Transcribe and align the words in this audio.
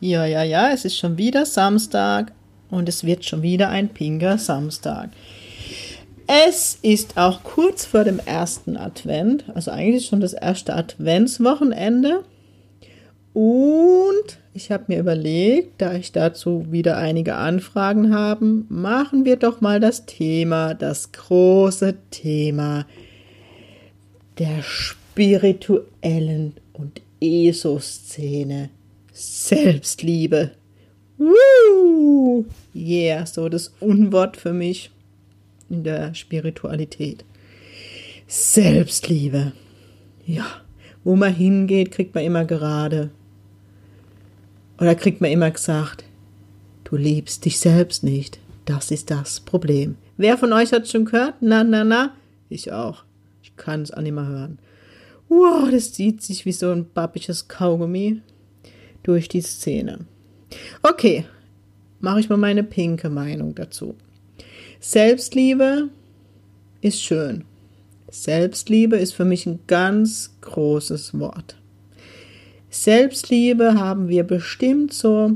Ja, 0.00 0.24
ja, 0.26 0.44
ja, 0.44 0.70
es 0.70 0.84
ist 0.84 0.96
schon 0.96 1.18
wieder 1.18 1.44
Samstag 1.44 2.32
und 2.70 2.88
es 2.88 3.04
wird 3.04 3.24
schon 3.24 3.42
wieder 3.42 3.68
ein 3.68 3.88
pinker 3.88 4.38
Samstag. 4.38 5.10
Es 6.28 6.78
ist 6.82 7.16
auch 7.16 7.42
kurz 7.42 7.84
vor 7.86 8.04
dem 8.04 8.20
ersten 8.20 8.76
Advent, 8.76 9.44
also 9.54 9.70
eigentlich 9.70 10.06
schon 10.06 10.20
das 10.20 10.34
erste 10.34 10.74
Adventswochenende. 10.76 12.22
Und 13.32 14.38
ich 14.54 14.70
habe 14.70 14.84
mir 14.88 15.00
überlegt, 15.00 15.80
da 15.80 15.94
ich 15.94 16.12
dazu 16.12 16.70
wieder 16.70 16.96
einige 16.96 17.34
Anfragen 17.34 18.14
habe, 18.14 18.44
machen 18.68 19.24
wir 19.24 19.36
doch 19.36 19.60
mal 19.60 19.80
das 19.80 20.06
Thema, 20.06 20.74
das 20.74 21.12
große 21.12 21.94
Thema 22.10 22.86
der 24.38 24.62
spirituellen 24.62 26.54
und 26.72 27.00
ESO-Szene. 27.20 28.70
Selbstliebe. 29.18 30.52
Woo! 31.16 32.46
Yeah, 32.72 33.26
so 33.26 33.48
das 33.48 33.74
Unwort 33.80 34.36
für 34.36 34.52
mich 34.52 34.92
in 35.68 35.82
der 35.82 36.14
Spiritualität. 36.14 37.24
Selbstliebe. 38.28 39.52
Ja, 40.24 40.46
wo 41.02 41.16
man 41.16 41.34
hingeht, 41.34 41.90
kriegt 41.90 42.14
man 42.14 42.22
immer 42.22 42.44
gerade 42.44 43.10
oder 44.78 44.94
kriegt 44.94 45.20
man 45.20 45.32
immer 45.32 45.50
gesagt, 45.50 46.04
du 46.84 46.94
liebst 46.94 47.44
dich 47.44 47.58
selbst 47.58 48.04
nicht. 48.04 48.38
Das 48.66 48.92
ist 48.92 49.10
das 49.10 49.40
Problem. 49.40 49.96
Wer 50.16 50.38
von 50.38 50.52
euch 50.52 50.72
hat 50.72 50.86
schon 50.86 51.06
gehört? 51.06 51.34
Na, 51.40 51.64
na, 51.64 51.82
na. 51.82 52.14
Ich 52.48 52.70
auch. 52.70 53.02
Ich 53.42 53.56
kann 53.56 53.82
es 53.82 53.90
auch 53.90 54.00
nicht 54.00 54.14
mehr 54.14 54.28
hören. 54.28 54.60
Wow, 55.28 55.68
das 55.72 55.92
zieht 55.92 56.22
sich 56.22 56.44
wie 56.44 56.52
so 56.52 56.70
ein 56.70 56.84
babisches 56.84 57.48
Kaugummi 57.48 58.22
durch 59.08 59.28
die 59.28 59.40
Szene. 59.40 60.00
Okay, 60.82 61.24
mache 62.00 62.20
ich 62.20 62.28
mal 62.28 62.36
meine 62.36 62.62
pinke 62.62 63.08
Meinung 63.08 63.54
dazu. 63.54 63.94
Selbstliebe 64.80 65.88
ist 66.82 67.02
schön. 67.02 67.44
Selbstliebe 68.10 68.96
ist 68.96 69.14
für 69.14 69.24
mich 69.24 69.46
ein 69.46 69.60
ganz 69.66 70.36
großes 70.42 71.18
Wort. 71.18 71.56
Selbstliebe 72.68 73.74
haben 73.74 74.08
wir 74.08 74.24
bestimmt 74.24 74.92
so 74.92 75.32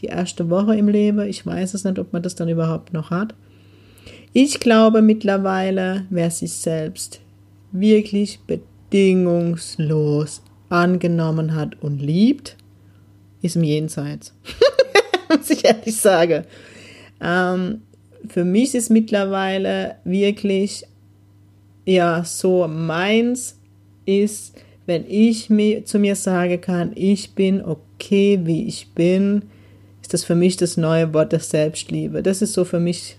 die 0.00 0.06
erste 0.06 0.48
Woche 0.48 0.76
im 0.76 0.86
Leben. 0.86 1.26
Ich 1.26 1.44
weiß 1.44 1.74
es 1.74 1.82
nicht, 1.82 1.98
ob 1.98 2.12
man 2.12 2.22
das 2.22 2.36
dann 2.36 2.48
überhaupt 2.48 2.92
noch 2.92 3.10
hat. 3.10 3.34
Ich 4.32 4.60
glaube 4.60 5.02
mittlerweile, 5.02 6.06
wer 6.08 6.30
sich 6.30 6.52
selbst 6.52 7.20
wirklich 7.72 8.38
bedingungslos 8.46 10.42
angenommen 10.68 11.54
hat 11.54 11.80
und 11.82 12.00
liebt, 12.00 12.56
ist 13.42 13.56
im 13.56 13.64
Jenseits. 13.64 14.34
Muss 15.28 15.50
ich 15.50 15.64
ehrlich 15.64 15.96
sagen. 15.96 16.44
Ähm, 17.20 17.82
für 18.26 18.44
mich 18.44 18.74
ist 18.74 18.90
mittlerweile 18.90 19.96
wirklich, 20.04 20.84
ja, 21.84 22.24
so 22.24 22.66
meins 22.68 23.58
ist, 24.04 24.54
wenn 24.86 25.04
ich 25.08 25.50
mir, 25.50 25.84
zu 25.84 25.98
mir 25.98 26.16
sagen 26.16 26.60
kann, 26.60 26.92
ich 26.94 27.34
bin 27.34 27.62
okay, 27.62 28.40
wie 28.44 28.66
ich 28.66 28.88
bin, 28.94 29.42
ist 30.02 30.14
das 30.14 30.24
für 30.24 30.34
mich 30.34 30.56
das 30.56 30.76
neue 30.76 31.12
Wort 31.12 31.32
der 31.32 31.40
Selbstliebe. 31.40 32.22
Das 32.22 32.40
ist 32.42 32.54
so 32.54 32.64
für 32.64 32.80
mich, 32.80 33.18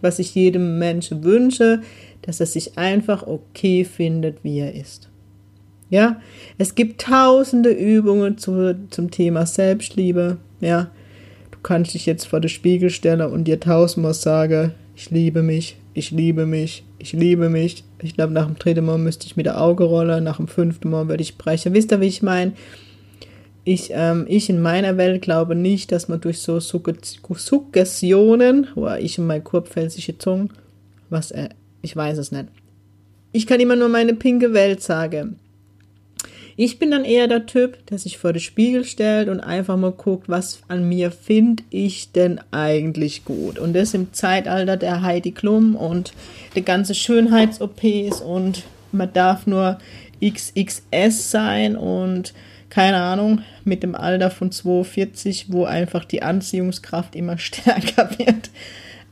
was 0.00 0.18
ich 0.18 0.34
jedem 0.34 0.78
Menschen 0.78 1.24
wünsche, 1.24 1.80
dass 2.22 2.40
er 2.40 2.46
sich 2.46 2.76
einfach 2.76 3.26
okay 3.26 3.84
findet, 3.84 4.44
wie 4.44 4.58
er 4.58 4.74
ist. 4.74 5.09
Ja, 5.90 6.20
es 6.56 6.76
gibt 6.76 7.02
tausende 7.02 7.70
Übungen 7.70 8.38
zu, 8.38 8.76
zum 8.90 9.10
Thema 9.10 9.44
Selbstliebe. 9.44 10.36
Ja, 10.60 10.90
du 11.50 11.58
kannst 11.62 11.94
dich 11.94 12.06
jetzt 12.06 12.26
vor 12.26 12.40
den 12.40 12.48
Spiegel 12.48 12.90
stellen 12.90 13.22
und 13.22 13.44
dir 13.44 13.58
tausendmal 13.58 14.14
sagen, 14.14 14.72
ich 14.94 15.10
liebe 15.10 15.42
mich, 15.42 15.76
ich 15.94 16.12
liebe 16.12 16.46
mich, 16.46 16.84
ich 16.98 17.12
liebe 17.12 17.48
mich. 17.48 17.82
Ich 18.02 18.14
glaube, 18.14 18.32
nach 18.32 18.46
dem 18.46 18.56
dritten 18.56 18.84
Mal 18.84 18.98
müsste 18.98 19.26
ich 19.26 19.36
mit 19.36 19.46
der 19.46 19.60
Auge 19.60 19.82
rollen, 19.84 20.22
nach 20.24 20.36
dem 20.36 20.46
fünften 20.46 20.90
Mal 20.90 21.08
würde 21.08 21.22
ich 21.22 21.38
brechen. 21.38 21.74
Wisst 21.74 21.90
ihr, 21.90 22.00
wie 22.00 22.06
ich 22.06 22.22
meine? 22.22 22.52
Ich, 23.64 23.90
ähm, 23.92 24.26
ich 24.28 24.48
in 24.48 24.62
meiner 24.62 24.96
Welt 24.96 25.22
glaube 25.22 25.56
nicht, 25.56 25.90
dass 25.92 26.08
man 26.08 26.20
durch 26.20 26.38
so 26.38 26.60
Suggestionen, 26.60 28.68
oder 28.74 29.00
ich 29.00 29.18
und 29.18 29.26
mein 29.26 29.44
kurpfälzige 29.44 30.16
Zunge, 30.18 30.48
was, 31.10 31.30
äh, 31.32 31.48
ich 31.82 31.96
weiß 31.96 32.18
es 32.18 32.32
nicht. 32.32 32.46
Ich 33.32 33.46
kann 33.46 33.60
immer 33.60 33.76
nur 33.76 33.88
meine 33.88 34.14
pinke 34.14 34.54
Welt 34.54 34.82
sagen. 34.82 35.39
Ich 36.62 36.78
bin 36.78 36.90
dann 36.90 37.06
eher 37.06 37.26
der 37.26 37.46
Typ, 37.46 37.86
der 37.86 37.96
sich 37.96 38.18
vor 38.18 38.34
den 38.34 38.40
Spiegel 38.40 38.84
stellt 38.84 39.30
und 39.30 39.40
einfach 39.40 39.78
mal 39.78 39.92
guckt, 39.92 40.28
was 40.28 40.60
an 40.68 40.86
mir 40.86 41.10
finde 41.10 41.62
ich 41.70 42.12
denn 42.12 42.38
eigentlich 42.50 43.24
gut. 43.24 43.58
Und 43.58 43.72
das 43.72 43.94
im 43.94 44.12
Zeitalter 44.12 44.76
der 44.76 45.00
Heidi 45.00 45.30
Klum 45.30 45.74
und 45.74 46.12
der 46.54 46.60
ganze 46.60 46.94
Schönheits-OPs 46.94 48.20
und 48.20 48.64
man 48.92 49.10
darf 49.10 49.46
nur 49.46 49.78
XXS 50.22 51.30
sein 51.30 51.76
und 51.76 52.34
keine 52.68 52.98
Ahnung, 52.98 53.40
mit 53.64 53.82
dem 53.82 53.94
Alter 53.94 54.30
von 54.30 54.52
42, 54.52 55.46
wo 55.48 55.64
einfach 55.64 56.04
die 56.04 56.20
Anziehungskraft 56.20 57.16
immer 57.16 57.38
stärker 57.38 58.10
wird. 58.18 58.50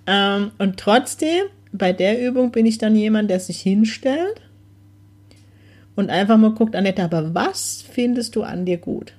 Ähm, 0.06 0.50
und 0.58 0.78
trotzdem, 0.78 1.46
bei 1.72 1.94
der 1.94 2.20
Übung 2.20 2.50
bin 2.50 2.66
ich 2.66 2.76
dann 2.76 2.94
jemand, 2.94 3.30
der 3.30 3.40
sich 3.40 3.58
hinstellt 3.62 4.42
und 5.98 6.10
einfach 6.10 6.36
mal 6.36 6.52
guckt, 6.52 6.76
Annette, 6.76 7.02
aber 7.02 7.34
was 7.34 7.84
findest 7.90 8.36
du 8.36 8.44
an 8.44 8.64
dir 8.64 8.76
gut? 8.78 9.14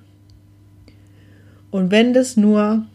Und 1.70 1.90
wenn 1.90 2.14
das 2.14 2.38
nur, 2.38 2.86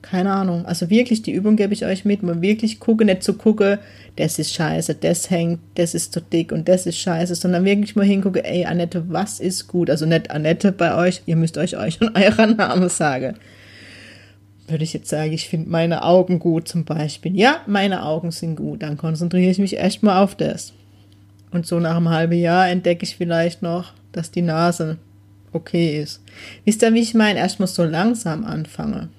keine 0.00 0.30
Ahnung, 0.30 0.64
also 0.64 0.88
wirklich, 0.88 1.22
die 1.22 1.32
Übung 1.32 1.56
gebe 1.56 1.74
ich 1.74 1.84
euch 1.84 2.04
mit, 2.04 2.22
mal 2.22 2.40
wirklich 2.40 2.78
gucke, 2.78 3.04
nicht 3.04 3.24
zu 3.24 3.34
gucken, 3.34 3.78
das 4.14 4.38
ist 4.38 4.54
scheiße, 4.54 4.94
das 4.94 5.28
hängt, 5.28 5.58
das 5.74 5.92
ist 5.92 6.12
zu 6.12 6.20
dick 6.20 6.52
und 6.52 6.68
das 6.68 6.86
ist 6.86 6.98
scheiße, 6.98 7.34
sondern 7.34 7.64
wirklich 7.64 7.96
mal 7.96 8.06
hingucke, 8.06 8.44
ey, 8.44 8.64
Annette, 8.64 9.06
was 9.08 9.40
ist 9.40 9.66
gut? 9.66 9.90
Also 9.90 10.06
nicht 10.06 10.30
Annette 10.30 10.70
bei 10.70 10.94
euch, 10.94 11.22
ihr 11.26 11.34
müsst 11.34 11.58
euch 11.58 11.76
euch 11.76 12.00
und 12.00 12.16
eurer 12.16 12.46
Name 12.46 12.88
sagen. 12.88 13.34
Würde 14.68 14.84
ich 14.84 14.92
jetzt 14.92 15.08
sagen, 15.08 15.32
ich 15.32 15.48
finde 15.48 15.68
meine 15.68 16.04
Augen 16.04 16.38
gut 16.38 16.68
zum 16.68 16.84
Beispiel. 16.84 17.36
Ja, 17.36 17.62
meine 17.66 18.04
Augen 18.04 18.30
sind 18.30 18.54
gut, 18.54 18.84
dann 18.84 18.98
konzentriere 18.98 19.50
ich 19.50 19.58
mich 19.58 19.74
erstmal 19.74 20.22
auf 20.22 20.36
das. 20.36 20.72
Und 21.52 21.66
so 21.66 21.78
nach 21.78 21.96
einem 21.96 22.08
halben 22.08 22.38
Jahr 22.38 22.68
entdecke 22.68 23.04
ich 23.04 23.16
vielleicht 23.16 23.62
noch, 23.62 23.92
dass 24.10 24.30
die 24.30 24.42
Nase 24.42 24.96
okay 25.52 26.00
ist. 26.00 26.22
Wisst 26.64 26.82
ihr, 26.82 26.94
wie 26.94 27.00
ich 27.00 27.14
meine? 27.14 27.38
Erst 27.38 27.60
muss 27.60 27.74
so 27.74 27.84
langsam 27.84 28.44
anfangen. 28.44 29.10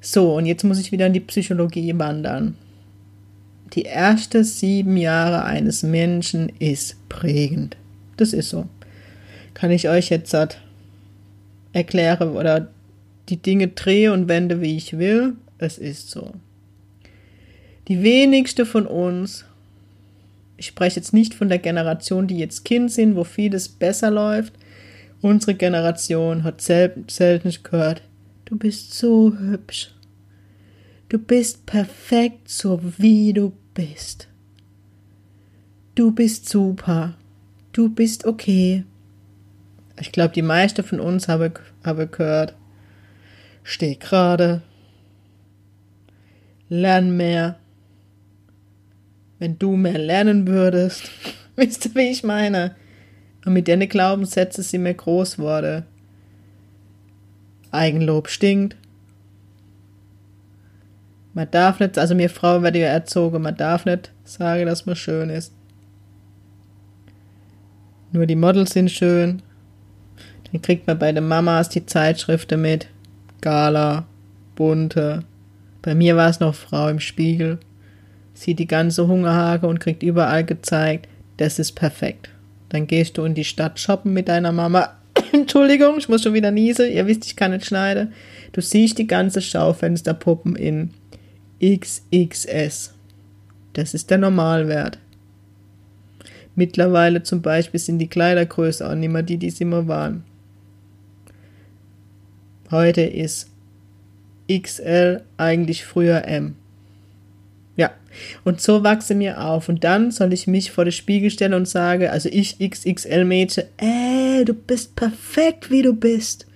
So, 0.00 0.36
und 0.36 0.46
jetzt 0.46 0.64
muss 0.64 0.78
ich 0.78 0.92
wieder 0.92 1.06
in 1.06 1.14
die 1.14 1.20
Psychologie 1.20 1.98
wandern. 1.98 2.56
Die 3.72 3.86
ersten 3.86 4.44
sieben 4.44 4.96
Jahre 4.96 5.44
eines 5.44 5.82
Menschen 5.82 6.52
ist 6.58 7.08
prägend. 7.08 7.76
Das 8.16 8.32
ist 8.32 8.50
so. 8.50 8.66
Kann 9.54 9.70
ich 9.70 9.88
euch 9.88 10.10
jetzt 10.10 10.32
halt 10.34 10.60
erklären 11.72 12.36
oder 12.36 12.68
die 13.28 13.38
Dinge 13.38 13.68
drehe 13.68 14.12
und 14.12 14.28
wende, 14.28 14.60
wie 14.60 14.76
ich 14.76 14.98
will? 14.98 15.32
Es 15.58 15.78
ist 15.78 16.10
so. 16.10 16.34
Die 17.88 18.02
wenigste 18.02 18.66
von 18.66 18.86
uns 18.86 19.45
ich 20.56 20.66
spreche 20.66 20.96
jetzt 20.96 21.12
nicht 21.12 21.34
von 21.34 21.48
der 21.48 21.58
Generation, 21.58 22.26
die 22.26 22.38
jetzt 22.38 22.64
Kind 22.64 22.90
sind, 22.90 23.16
wo 23.16 23.24
vieles 23.24 23.68
besser 23.68 24.10
läuft. 24.10 24.54
Unsere 25.20 25.54
Generation 25.54 26.44
hat 26.44 26.60
sel 26.60 27.04
selten 27.08 27.52
gehört, 27.62 28.02
du 28.44 28.56
bist 28.56 28.94
so 28.94 29.32
hübsch. 29.38 29.92
Du 31.08 31.18
bist 31.18 31.66
perfekt, 31.66 32.48
so 32.48 32.80
wie 32.98 33.32
du 33.32 33.52
bist. 33.74 34.28
Du 35.94 36.10
bist 36.10 36.48
super. 36.48 37.14
Du 37.72 37.88
bist 37.88 38.24
okay. 38.24 38.84
Ich 40.00 40.12
glaube, 40.12 40.34
die 40.34 40.42
meisten 40.42 40.82
von 40.82 41.00
uns 41.00 41.28
haben, 41.28 41.54
haben 41.84 42.10
gehört, 42.10 42.54
steh 43.62 43.94
gerade, 43.94 44.62
lern 46.68 47.16
mehr, 47.16 47.58
wenn 49.38 49.58
du 49.58 49.76
mehr 49.76 49.98
lernen 49.98 50.46
würdest. 50.46 51.10
Wisst 51.56 51.86
ihr, 51.86 51.94
wie 51.94 52.10
ich 52.10 52.24
meine? 52.24 52.74
Und 53.44 53.52
mit 53.52 53.68
den 53.68 53.88
Glaubenssätzen 53.88 54.64
sind 54.64 54.84
wir 54.84 54.94
groß 54.94 55.36
geworden. 55.36 55.84
Eigenlob 57.70 58.28
stinkt. 58.28 58.76
Man 61.34 61.50
darf 61.50 61.80
nicht, 61.80 61.98
also 61.98 62.14
mir 62.14 62.30
Frau 62.30 62.62
wird 62.62 62.76
ja 62.76 62.86
erzogen, 62.86 63.42
man 63.42 63.56
darf 63.56 63.84
nicht 63.84 64.10
sagen, 64.24 64.66
dass 64.66 64.86
man 64.86 64.96
schön 64.96 65.28
ist. 65.28 65.52
Nur 68.12 68.26
die 68.26 68.36
Models 68.36 68.70
sind 68.70 68.90
schön. 68.90 69.42
Dann 70.50 70.62
kriegt 70.62 70.86
man 70.86 70.98
bei 70.98 71.12
den 71.12 71.28
Mamas 71.28 71.68
die 71.68 71.84
Zeitschriften 71.84 72.62
mit. 72.62 72.88
Gala, 73.42 74.06
bunte. 74.54 75.24
Bei 75.82 75.94
mir 75.94 76.16
war 76.16 76.30
es 76.30 76.40
noch 76.40 76.54
Frau 76.54 76.88
im 76.88 77.00
Spiegel. 77.00 77.58
Sieht 78.36 78.58
die 78.58 78.66
ganze 78.66 79.06
Hungerhage 79.06 79.66
und 79.66 79.80
kriegt 79.80 80.02
überall 80.02 80.44
gezeigt, 80.44 81.08
das 81.38 81.58
ist 81.58 81.72
perfekt. 81.72 82.28
Dann 82.68 82.86
gehst 82.86 83.16
du 83.16 83.24
in 83.24 83.32
die 83.32 83.44
Stadt 83.44 83.80
shoppen 83.80 84.12
mit 84.12 84.28
deiner 84.28 84.52
Mama. 84.52 84.90
Entschuldigung, 85.32 85.96
ich 85.96 86.10
muss 86.10 86.22
schon 86.22 86.34
wieder 86.34 86.50
niesen. 86.50 86.92
Ihr 86.92 87.06
wisst, 87.06 87.24
ich 87.24 87.34
kann 87.34 87.52
nicht 87.52 87.64
schneiden. 87.64 88.12
Du 88.52 88.60
siehst 88.60 88.98
die 88.98 89.06
ganze 89.06 89.40
Schaufensterpuppen 89.40 90.54
in 90.54 90.90
XXS. 91.64 92.92
Das 93.72 93.94
ist 93.94 94.10
der 94.10 94.18
Normalwert. 94.18 94.98
Mittlerweile 96.54 97.22
zum 97.22 97.40
Beispiel 97.40 97.80
sind 97.80 98.00
die 98.00 98.08
Kleidergröße 98.08 98.86
auch 98.86 98.94
nicht 98.94 99.12
mehr 99.12 99.22
die, 99.22 99.38
die 99.38 99.48
sie 99.48 99.64
immer 99.64 99.88
waren. 99.88 100.24
Heute 102.70 103.00
ist 103.00 103.50
XL 104.52 105.22
eigentlich 105.38 105.86
früher 105.86 106.26
M. 106.26 106.56
Und 108.44 108.60
so 108.60 108.82
wachse 108.82 109.14
mir 109.14 109.42
auf. 109.42 109.68
Und 109.68 109.84
dann 109.84 110.10
soll 110.10 110.32
ich 110.32 110.46
mich 110.46 110.70
vor 110.70 110.84
den 110.84 110.92
Spiegel 110.92 111.30
stellen 111.30 111.54
und 111.54 111.68
sage, 111.68 112.10
also 112.10 112.28
ich 112.30 112.58
XXL-Mädchen, 112.58 113.64
ey, 113.76 114.44
du 114.44 114.54
bist 114.54 114.96
perfekt, 114.96 115.70
wie 115.70 115.82
du 115.82 115.92
bist. 115.92 116.46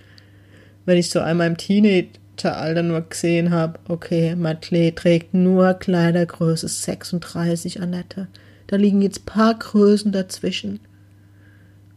Wenn 0.85 0.97
ich 0.97 1.09
so 1.09 1.19
einmal 1.19 1.47
im 1.47 1.57
Teenageralter 1.57 2.83
nur 2.83 3.01
gesehen 3.01 3.51
habe, 3.51 3.79
okay, 3.87 4.35
Matle 4.35 4.93
trägt 4.95 5.33
nur 5.33 5.73
Kleidergröße 5.75 6.67
36, 6.67 7.81
Annette. 7.81 8.27
Da 8.67 8.77
liegen 8.77 9.01
jetzt 9.01 9.25
paar 9.25 9.57
Größen 9.57 10.11
dazwischen. 10.11 10.79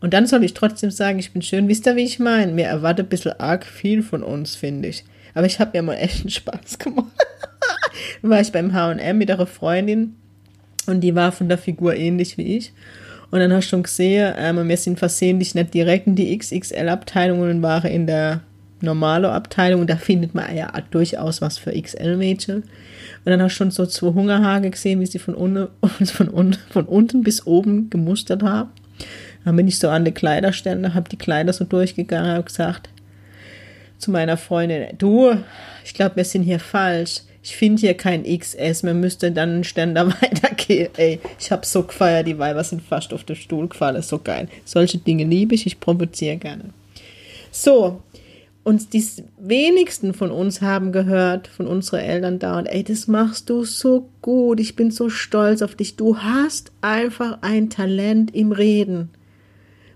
Und 0.01 0.13
dann 0.13 0.27
soll 0.27 0.45
ich 0.45 0.53
trotzdem 0.53 0.91
sagen, 0.91 1.19
ich 1.19 1.33
bin 1.33 1.41
schön. 1.41 1.67
Wisst 1.67 1.87
ihr, 1.87 1.97
wie 1.97 2.05
ich 2.05 2.19
meine? 2.19 2.53
Mir 2.53 2.67
erwartet 2.67 3.07
ein 3.07 3.09
bisschen 3.09 3.41
arg 3.41 3.65
viel 3.65 4.03
von 4.03 4.23
uns, 4.23 4.55
finde 4.55 4.89
ich. 4.89 5.03
Aber 5.33 5.47
ich 5.47 5.61
habe 5.61 5.71
mir 5.73 5.83
mal 5.83 5.95
echt 5.95 6.21
einen 6.21 6.31
Spaß 6.31 6.79
gemacht. 6.79 7.11
War 8.23 8.41
ich 8.41 8.53
beim 8.53 8.73
H&M 8.73 9.19
mit 9.19 9.31
einer 9.31 9.47
Freundin 9.47 10.15
und 10.87 11.01
die 11.01 11.15
war 11.15 11.33
von 11.33 11.49
der 11.49 11.59
Figur 11.59 11.95
ähnlich 11.95 12.39
wie 12.39 12.57
ich. 12.57 12.73
Und 13.31 13.41
dann 13.41 13.53
hast 13.53 13.65
du 13.65 13.71
schon 13.71 13.83
gesehen, 13.83 14.35
ähm, 14.39 14.69
wir 14.69 14.77
sind 14.77 14.99
versehentlich 14.99 15.55
nicht 15.55 15.75
direkt 15.75 16.07
in 16.07 16.15
die 16.15 16.37
XXL-Abteilung 16.39 17.41
und 17.41 17.63
waren 17.63 17.91
in 17.91 18.07
der 18.07 18.43
normale 18.81 19.31
Abteilung 19.31 19.81
und 19.81 19.91
da 19.91 19.97
findet 19.97 20.35
man 20.35 20.55
ja 20.55 20.71
durchaus 20.91 21.41
was 21.41 21.59
für 21.59 21.73
XL-Mädchen. 21.73 22.57
Und 22.57 22.65
dann 23.25 23.43
hast 23.43 23.55
du 23.55 23.57
schon 23.57 23.71
so 23.71 23.87
zwei 23.87 24.13
Hungerhage 24.13 24.71
gesehen, 24.71 25.01
wie 25.01 25.07
sie 25.07 25.19
von, 25.19 25.35
unten, 25.35 25.69
von, 26.05 26.33
un, 26.33 26.57
von 26.71 26.85
unten 26.85 27.23
bis 27.23 27.47
oben 27.47 27.91
gemustert 27.91 28.43
haben. 28.43 28.71
Dann 29.45 29.57
bin 29.57 29.69
ich 29.69 29.79
so 29.79 29.89
an 29.89 30.05
die 30.05 30.13
Kleiderstände, 30.13 30.95
habe 30.95 31.09
die 31.09 31.19
Kleider 31.19 31.53
so 31.53 31.65
durchgegangen 31.65 32.37
und 32.37 32.47
gesagt 32.47 32.89
zu 33.99 34.11
meiner 34.11 34.37
Freundin, 34.37 34.89
du, 34.99 35.35
ich 35.85 35.95
glaube, 35.95 36.17
wir 36.17 36.25
sind 36.25 36.43
hier 36.43 36.61
falsch 36.61 37.23
ich 37.45 37.57
finde 37.57 37.81
hier 37.83 37.95
kein 37.95 38.25
XS, 38.25 38.85
man 38.85 39.01
müsste 39.01 39.31
dann 39.31 39.51
einen 39.51 39.65
Ständer 39.65 40.09
weitergehen. 40.23 40.89
Ey, 40.97 41.21
ich 41.39 41.53
habe 41.53 41.67
so 41.67 41.83
gefeiert, 41.83 42.27
die 42.27 42.39
Weiber 42.39 42.65
sind 42.65 42.81
fast 42.81 43.13
auf 43.13 43.25
den 43.25 43.37
Stuhl 43.37 43.69
gefallen, 43.69 44.01
so 44.01 44.19
geil. 44.19 44.49
Solche 44.65 44.97
Dinge 44.97 45.25
liebe 45.25 45.55
ich, 45.55 45.67
ich 45.67 45.79
provoziere 45.79 46.39
gerne. 46.39 46.71
So, 47.53 48.03
und 48.65 48.95
die 48.95 49.05
wenigsten 49.39 50.15
von 50.15 50.31
uns 50.31 50.63
haben 50.63 50.91
gehört 50.91 51.47
von 51.49 51.67
unseren 51.67 52.01
Eltern 52.01 52.39
da 52.39 52.57
und 52.59 52.65
ey, 52.65 52.83
das 52.83 53.09
machst 53.09 53.51
du 53.51 53.65
so 53.65 54.09
gut, 54.23 54.59
ich 54.59 54.75
bin 54.75 54.91
so 54.91 55.11
stolz 55.11 55.61
auf 55.61 55.75
dich. 55.75 55.97
Du 55.97 56.17
hast 56.17 56.73
einfach 56.81 57.39
ein 57.43 57.69
Talent 57.69 58.35
im 58.35 58.53
Reden. 58.53 59.11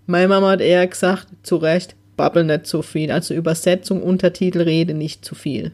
Meine 0.04 0.28
Mama 0.28 0.50
hat 0.50 0.60
eher 0.60 0.86
gesagt, 0.86 1.28
zu 1.42 1.56
Recht, 1.56 1.96
babbel 2.18 2.44
nicht 2.44 2.66
zu 2.66 2.82
viel. 2.82 3.10
Also 3.10 3.32
Übersetzung, 3.32 4.02
Untertitel, 4.02 4.60
rede 4.60 4.92
nicht 4.92 5.24
zu 5.24 5.34
viel. 5.34 5.72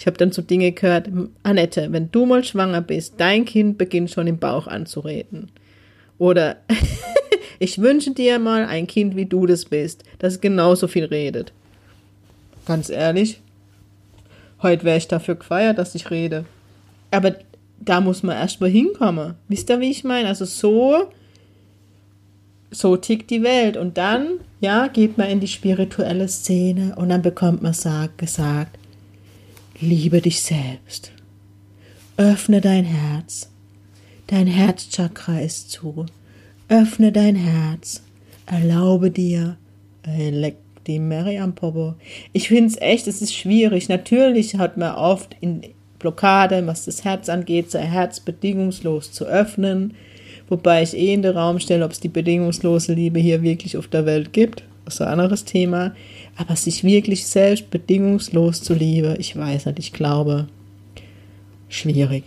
Ich 0.00 0.06
habe 0.06 0.16
dann 0.16 0.32
so 0.32 0.40
Dinge 0.40 0.72
gehört, 0.72 1.10
Annette, 1.42 1.92
wenn 1.92 2.10
du 2.10 2.24
mal 2.24 2.42
schwanger 2.42 2.80
bist, 2.80 3.16
dein 3.18 3.44
Kind 3.44 3.76
beginnt 3.76 4.10
schon 4.10 4.26
im 4.26 4.38
Bauch 4.38 4.66
anzureden. 4.66 5.50
Oder 6.16 6.56
ich 7.58 7.82
wünsche 7.82 8.12
dir 8.12 8.38
mal 8.38 8.64
ein 8.64 8.86
Kind, 8.86 9.14
wie 9.14 9.26
du 9.26 9.44
das 9.44 9.66
bist, 9.66 10.04
das 10.18 10.40
genauso 10.40 10.88
viel 10.88 11.04
redet. 11.04 11.52
Ganz 12.64 12.88
ehrlich, 12.88 13.42
heute 14.62 14.84
wäre 14.84 14.96
ich 14.96 15.06
dafür 15.06 15.34
gefeiert, 15.34 15.76
dass 15.76 15.94
ich 15.94 16.10
rede. 16.10 16.46
Aber 17.10 17.36
da 17.78 18.00
muss 18.00 18.22
man 18.22 18.36
erst 18.36 18.62
mal 18.62 18.70
hinkommen. 18.70 19.34
Wisst 19.48 19.68
ihr, 19.68 19.80
wie 19.80 19.90
ich 19.90 20.02
meine? 20.02 20.28
Also 20.28 20.46
so, 20.46 21.10
so 22.70 22.96
tickt 22.96 23.28
die 23.28 23.42
Welt. 23.42 23.76
Und 23.76 23.98
dann, 23.98 24.40
ja, 24.62 24.86
geht 24.86 25.18
man 25.18 25.28
in 25.28 25.40
die 25.40 25.46
spirituelle 25.46 26.28
Szene 26.28 26.94
und 26.96 27.10
dann 27.10 27.20
bekommt 27.20 27.60
man 27.60 27.72
gesagt, 27.72 28.79
Liebe 29.82 30.20
dich 30.20 30.42
selbst. 30.42 31.10
Öffne 32.18 32.60
dein 32.60 32.84
Herz. 32.84 33.50
Dein 34.26 34.46
Herzchakra 34.46 35.40
ist 35.40 35.70
zu. 35.70 36.04
Öffne 36.68 37.12
dein 37.12 37.34
Herz. 37.34 38.02
Erlaube 38.44 39.10
dir. 39.10 39.56
Ey, 40.02 40.28
leck 40.28 40.56
die 40.86 40.98
Mary 40.98 41.38
am 41.38 41.54
Popo. 41.54 41.94
Ich 42.34 42.48
finde 42.48 42.66
es 42.66 42.80
echt, 42.82 43.06
es 43.06 43.22
ist 43.22 43.34
schwierig. 43.34 43.88
Natürlich 43.88 44.56
hat 44.56 44.76
man 44.76 44.96
oft 44.96 45.34
in 45.40 45.62
Blockade, 45.98 46.66
was 46.66 46.84
das 46.84 47.04
Herz 47.04 47.30
angeht, 47.30 47.70
sein 47.70 47.90
Herz 47.90 48.20
bedingungslos 48.20 49.12
zu 49.12 49.24
öffnen. 49.24 49.94
Wobei 50.50 50.82
ich 50.82 50.94
eh 50.94 51.14
in 51.14 51.22
den 51.22 51.34
Raum 51.34 51.58
stelle, 51.58 51.86
ob 51.86 51.92
es 51.92 52.00
die 52.00 52.08
bedingungslose 52.08 52.92
Liebe 52.92 53.18
hier 53.18 53.40
wirklich 53.40 53.78
auf 53.78 53.88
der 53.88 54.04
Welt 54.04 54.34
gibt. 54.34 54.62
Ist 54.86 55.00
ein 55.00 55.08
anderes 55.08 55.44
Thema. 55.44 55.94
Aber 56.36 56.56
sich 56.56 56.84
wirklich 56.84 57.26
selbst 57.26 57.70
bedingungslos 57.70 58.62
zu 58.62 58.74
lieben, 58.74 59.16
ich 59.18 59.36
weiß 59.36 59.66
nicht, 59.66 59.78
ich 59.78 59.92
glaube, 59.92 60.48
schwierig. 61.68 62.24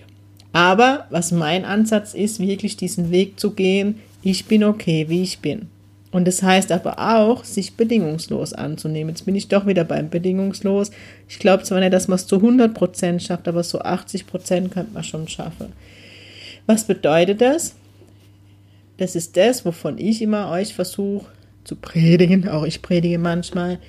Aber 0.52 1.08
was 1.10 1.32
mein 1.32 1.66
Ansatz 1.66 2.14
ist, 2.14 2.40
wirklich 2.40 2.78
diesen 2.78 3.10
Weg 3.12 3.40
zu 3.40 3.52
gehen, 3.52 4.00
ich 4.22 4.46
bin 4.46 4.64
okay, 4.64 5.10
wie 5.10 5.24
ich 5.24 5.40
bin. 5.40 5.68
Und 6.12 6.28
das 6.28 6.44
heißt 6.44 6.72
aber 6.72 7.00
auch, 7.00 7.44
sich 7.44 7.74
bedingungslos 7.74 8.54
anzunehmen. 8.54 9.10
Jetzt 9.10 9.26
bin 9.26 9.34
ich 9.34 9.48
doch 9.48 9.66
wieder 9.66 9.84
beim 9.84 10.12
bedingungslos. 10.12 10.92
Ich 11.28 11.40
glaube 11.40 11.64
zwar 11.64 11.80
nicht, 11.80 11.92
dass 11.92 12.08
man 12.08 12.18
es 12.18 12.28
zu 12.28 12.36
100% 12.36 13.20
schafft, 13.20 13.48
aber 13.48 13.64
so 13.64 13.82
80% 13.82 14.70
könnte 14.70 14.94
man 14.94 15.04
schon 15.04 15.28
schaffen. 15.28 15.74
Was 16.68 16.86
bedeutet 16.86 17.42
das? 17.42 17.74
Das 18.98 19.16
ist 19.16 19.36
das, 19.36 19.66
wovon 19.66 19.98
ich 19.98 20.22
immer 20.22 20.52
euch 20.52 20.76
versuche 20.76 21.26
zu 21.64 21.76
predigen. 21.76 22.48
Auch 22.48 22.64
ich 22.64 22.82
predige 22.82 23.20
manchmal 23.20 23.80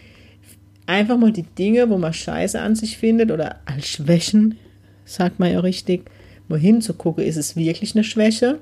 einfach 0.86 1.16
mal 1.16 1.32
die 1.32 1.42
Dinge, 1.42 1.88
wo 1.90 1.98
man 1.98 2.12
Scheiße 2.12 2.60
an 2.60 2.76
sich 2.76 2.98
findet 2.98 3.30
oder 3.30 3.60
als 3.66 3.88
Schwächen, 3.88 4.56
sagt 5.04 5.38
man 5.38 5.52
ja 5.52 5.60
richtig, 5.60 6.10
mal 6.48 6.58
hinzugucken, 6.58 7.24
ist 7.24 7.36
es 7.36 7.56
wirklich 7.56 7.94
eine 7.94 8.04
Schwäche? 8.04 8.58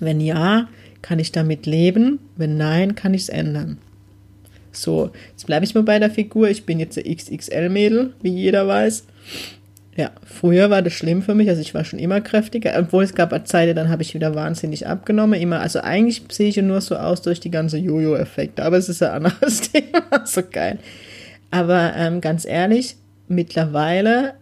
Wenn 0.00 0.20
ja, 0.20 0.68
kann 1.02 1.18
ich 1.18 1.32
damit 1.32 1.66
leben? 1.66 2.18
Wenn 2.36 2.56
nein, 2.56 2.94
kann 2.94 3.14
ich 3.14 3.22
es 3.22 3.28
ändern. 3.28 3.78
So, 4.72 5.10
jetzt 5.30 5.46
bleibe 5.46 5.64
ich 5.64 5.74
mal 5.74 5.82
bei 5.82 5.98
der 5.98 6.10
Figur. 6.10 6.48
Ich 6.48 6.64
bin 6.64 6.80
jetzt 6.80 6.96
ein 6.96 7.04
XXL-Mädel, 7.04 8.14
wie 8.22 8.30
jeder 8.30 8.66
weiß. 8.66 9.04
Ja, 9.94 10.10
früher 10.24 10.70
war 10.70 10.80
das 10.80 10.94
schlimm 10.94 11.20
für 11.20 11.34
mich, 11.34 11.50
also 11.50 11.60
ich 11.60 11.74
war 11.74 11.84
schon 11.84 11.98
immer 11.98 12.22
kräftiger, 12.22 12.72
obwohl 12.78 13.04
es 13.04 13.14
gab 13.14 13.32
eine 13.32 13.44
Zeit, 13.44 13.76
dann 13.76 13.90
habe 13.90 14.02
ich 14.02 14.14
wieder 14.14 14.34
wahnsinnig 14.34 14.86
abgenommen, 14.86 15.38
immer, 15.38 15.60
also 15.60 15.80
eigentlich 15.80 16.22
sehe 16.30 16.48
ich 16.48 16.56
nur 16.56 16.80
so 16.80 16.96
aus 16.96 17.20
durch 17.20 17.40
die 17.40 17.50
ganze 17.50 17.76
Jojo-Effekte, 17.76 18.62
aber 18.62 18.78
es 18.78 18.88
ist 18.88 19.02
ein 19.02 19.26
anderes 19.26 19.60
Thema, 19.72 20.24
so 20.24 20.42
geil. 20.50 20.78
Aber 21.50 21.92
ähm, 21.94 22.22
ganz 22.22 22.46
ehrlich, 22.46 22.96
mittlerweile 23.28 24.32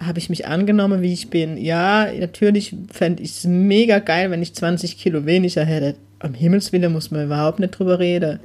habe 0.00 0.18
ich 0.18 0.30
mich 0.30 0.46
angenommen, 0.46 1.02
wie 1.02 1.12
ich 1.12 1.30
bin. 1.30 1.56
Ja, 1.56 2.08
natürlich 2.12 2.76
fände 2.92 3.22
ich 3.22 3.30
es 3.30 3.44
mega 3.44 3.98
geil, 3.98 4.30
wenn 4.30 4.42
ich 4.42 4.54
20 4.54 4.96
Kilo 4.98 5.26
weniger 5.26 5.64
hätte. 5.64 5.96
Am 6.20 6.34
Himmelswillen 6.34 6.92
muss 6.92 7.10
man 7.10 7.24
überhaupt 7.24 7.58
nicht 7.58 7.78
drüber 7.78 7.98
reden. 7.98 8.40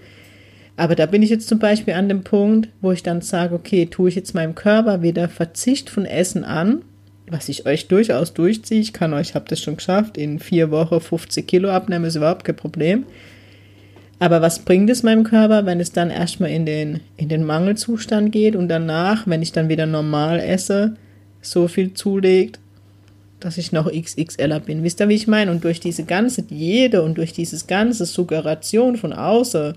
Aber 0.79 0.95
da 0.95 1.07
bin 1.07 1.21
ich 1.21 1.29
jetzt 1.29 1.49
zum 1.49 1.59
Beispiel 1.59 1.93
an 1.93 2.07
dem 2.07 2.23
Punkt, 2.23 2.69
wo 2.79 2.93
ich 2.93 3.03
dann 3.03 3.19
sage, 3.19 3.53
okay, 3.53 3.87
tue 3.87 4.07
ich 4.07 4.15
jetzt 4.15 4.33
meinem 4.33 4.55
Körper 4.55 5.01
wieder 5.01 5.27
Verzicht 5.27 5.89
von 5.89 6.05
Essen 6.05 6.45
an, 6.45 6.83
was 7.27 7.49
ich 7.49 7.65
euch 7.65 7.89
durchaus 7.89 8.33
durchziehe. 8.33 8.79
Ich 8.79 8.93
kann 8.93 9.13
euch, 9.13 9.35
habe 9.35 9.43
das 9.49 9.59
schon 9.61 9.75
geschafft, 9.75 10.17
in 10.17 10.39
vier 10.39 10.71
Wochen 10.71 11.01
50 11.01 11.45
Kilo 11.45 11.69
abnehmen, 11.69 12.05
ist 12.05 12.15
überhaupt 12.15 12.45
kein 12.45 12.55
Problem. 12.55 13.03
Aber 14.19 14.41
was 14.41 14.59
bringt 14.59 14.89
es 14.89 15.03
meinem 15.03 15.25
Körper, 15.25 15.65
wenn 15.65 15.81
es 15.81 15.91
dann 15.91 16.09
erstmal 16.09 16.51
in 16.51 16.65
den, 16.65 17.01
in 17.17 17.27
den 17.27 17.43
Mangelzustand 17.43 18.31
geht 18.31 18.55
und 18.55 18.69
danach, 18.69 19.27
wenn 19.27 19.41
ich 19.41 19.51
dann 19.51 19.67
wieder 19.67 19.85
normal 19.85 20.39
esse, 20.39 20.95
so 21.41 21.67
viel 21.67 21.93
zulegt, 21.93 22.57
dass 23.41 23.57
ich 23.57 23.73
noch 23.73 23.91
XXLer 23.91 24.61
bin. 24.61 24.81
Wisst 24.83 25.01
ihr, 25.01 25.09
wie 25.09 25.15
ich 25.15 25.27
meine? 25.27 25.51
Und 25.51 25.65
durch 25.65 25.81
diese 25.81 26.05
ganze 26.05 26.43
Diäte 26.43 27.03
und 27.03 27.17
durch 27.17 27.33
dieses 27.33 27.67
ganze 27.67 28.05
Suggeration 28.05 28.95
von 28.95 29.11
außen, 29.11 29.75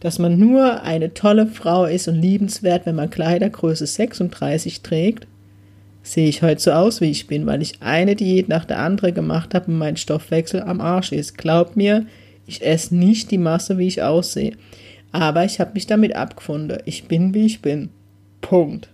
dass 0.00 0.18
man 0.18 0.38
nur 0.38 0.82
eine 0.82 1.14
tolle 1.14 1.46
Frau 1.46 1.84
ist 1.86 2.08
und 2.08 2.20
liebenswert, 2.20 2.86
wenn 2.86 2.96
man 2.96 3.10
Kleidergröße 3.10 3.86
36 3.86 4.82
trägt, 4.82 5.26
sehe 6.02 6.28
ich 6.28 6.42
heute 6.42 6.60
so 6.60 6.72
aus, 6.72 7.00
wie 7.00 7.10
ich 7.10 7.26
bin, 7.26 7.46
weil 7.46 7.62
ich 7.62 7.82
eine 7.82 8.14
Diät 8.14 8.48
nach 8.48 8.64
der 8.64 8.78
anderen 8.78 9.14
gemacht 9.14 9.54
habe 9.54 9.66
und 9.66 9.78
mein 9.78 9.96
Stoffwechsel 9.96 10.62
am 10.62 10.80
Arsch 10.80 11.12
ist. 11.12 11.36
Glaubt 11.36 11.76
mir, 11.76 12.06
ich 12.46 12.64
esse 12.64 12.94
nicht 12.94 13.30
die 13.30 13.38
Masse, 13.38 13.78
wie 13.78 13.88
ich 13.88 14.02
aussehe. 14.02 14.52
Aber 15.12 15.44
ich 15.44 15.58
habe 15.60 15.72
mich 15.74 15.86
damit 15.86 16.14
abgefunden. 16.14 16.78
Ich 16.84 17.08
bin, 17.08 17.34
wie 17.34 17.46
ich 17.46 17.60
bin. 17.60 17.90
Punkt. 18.40 18.88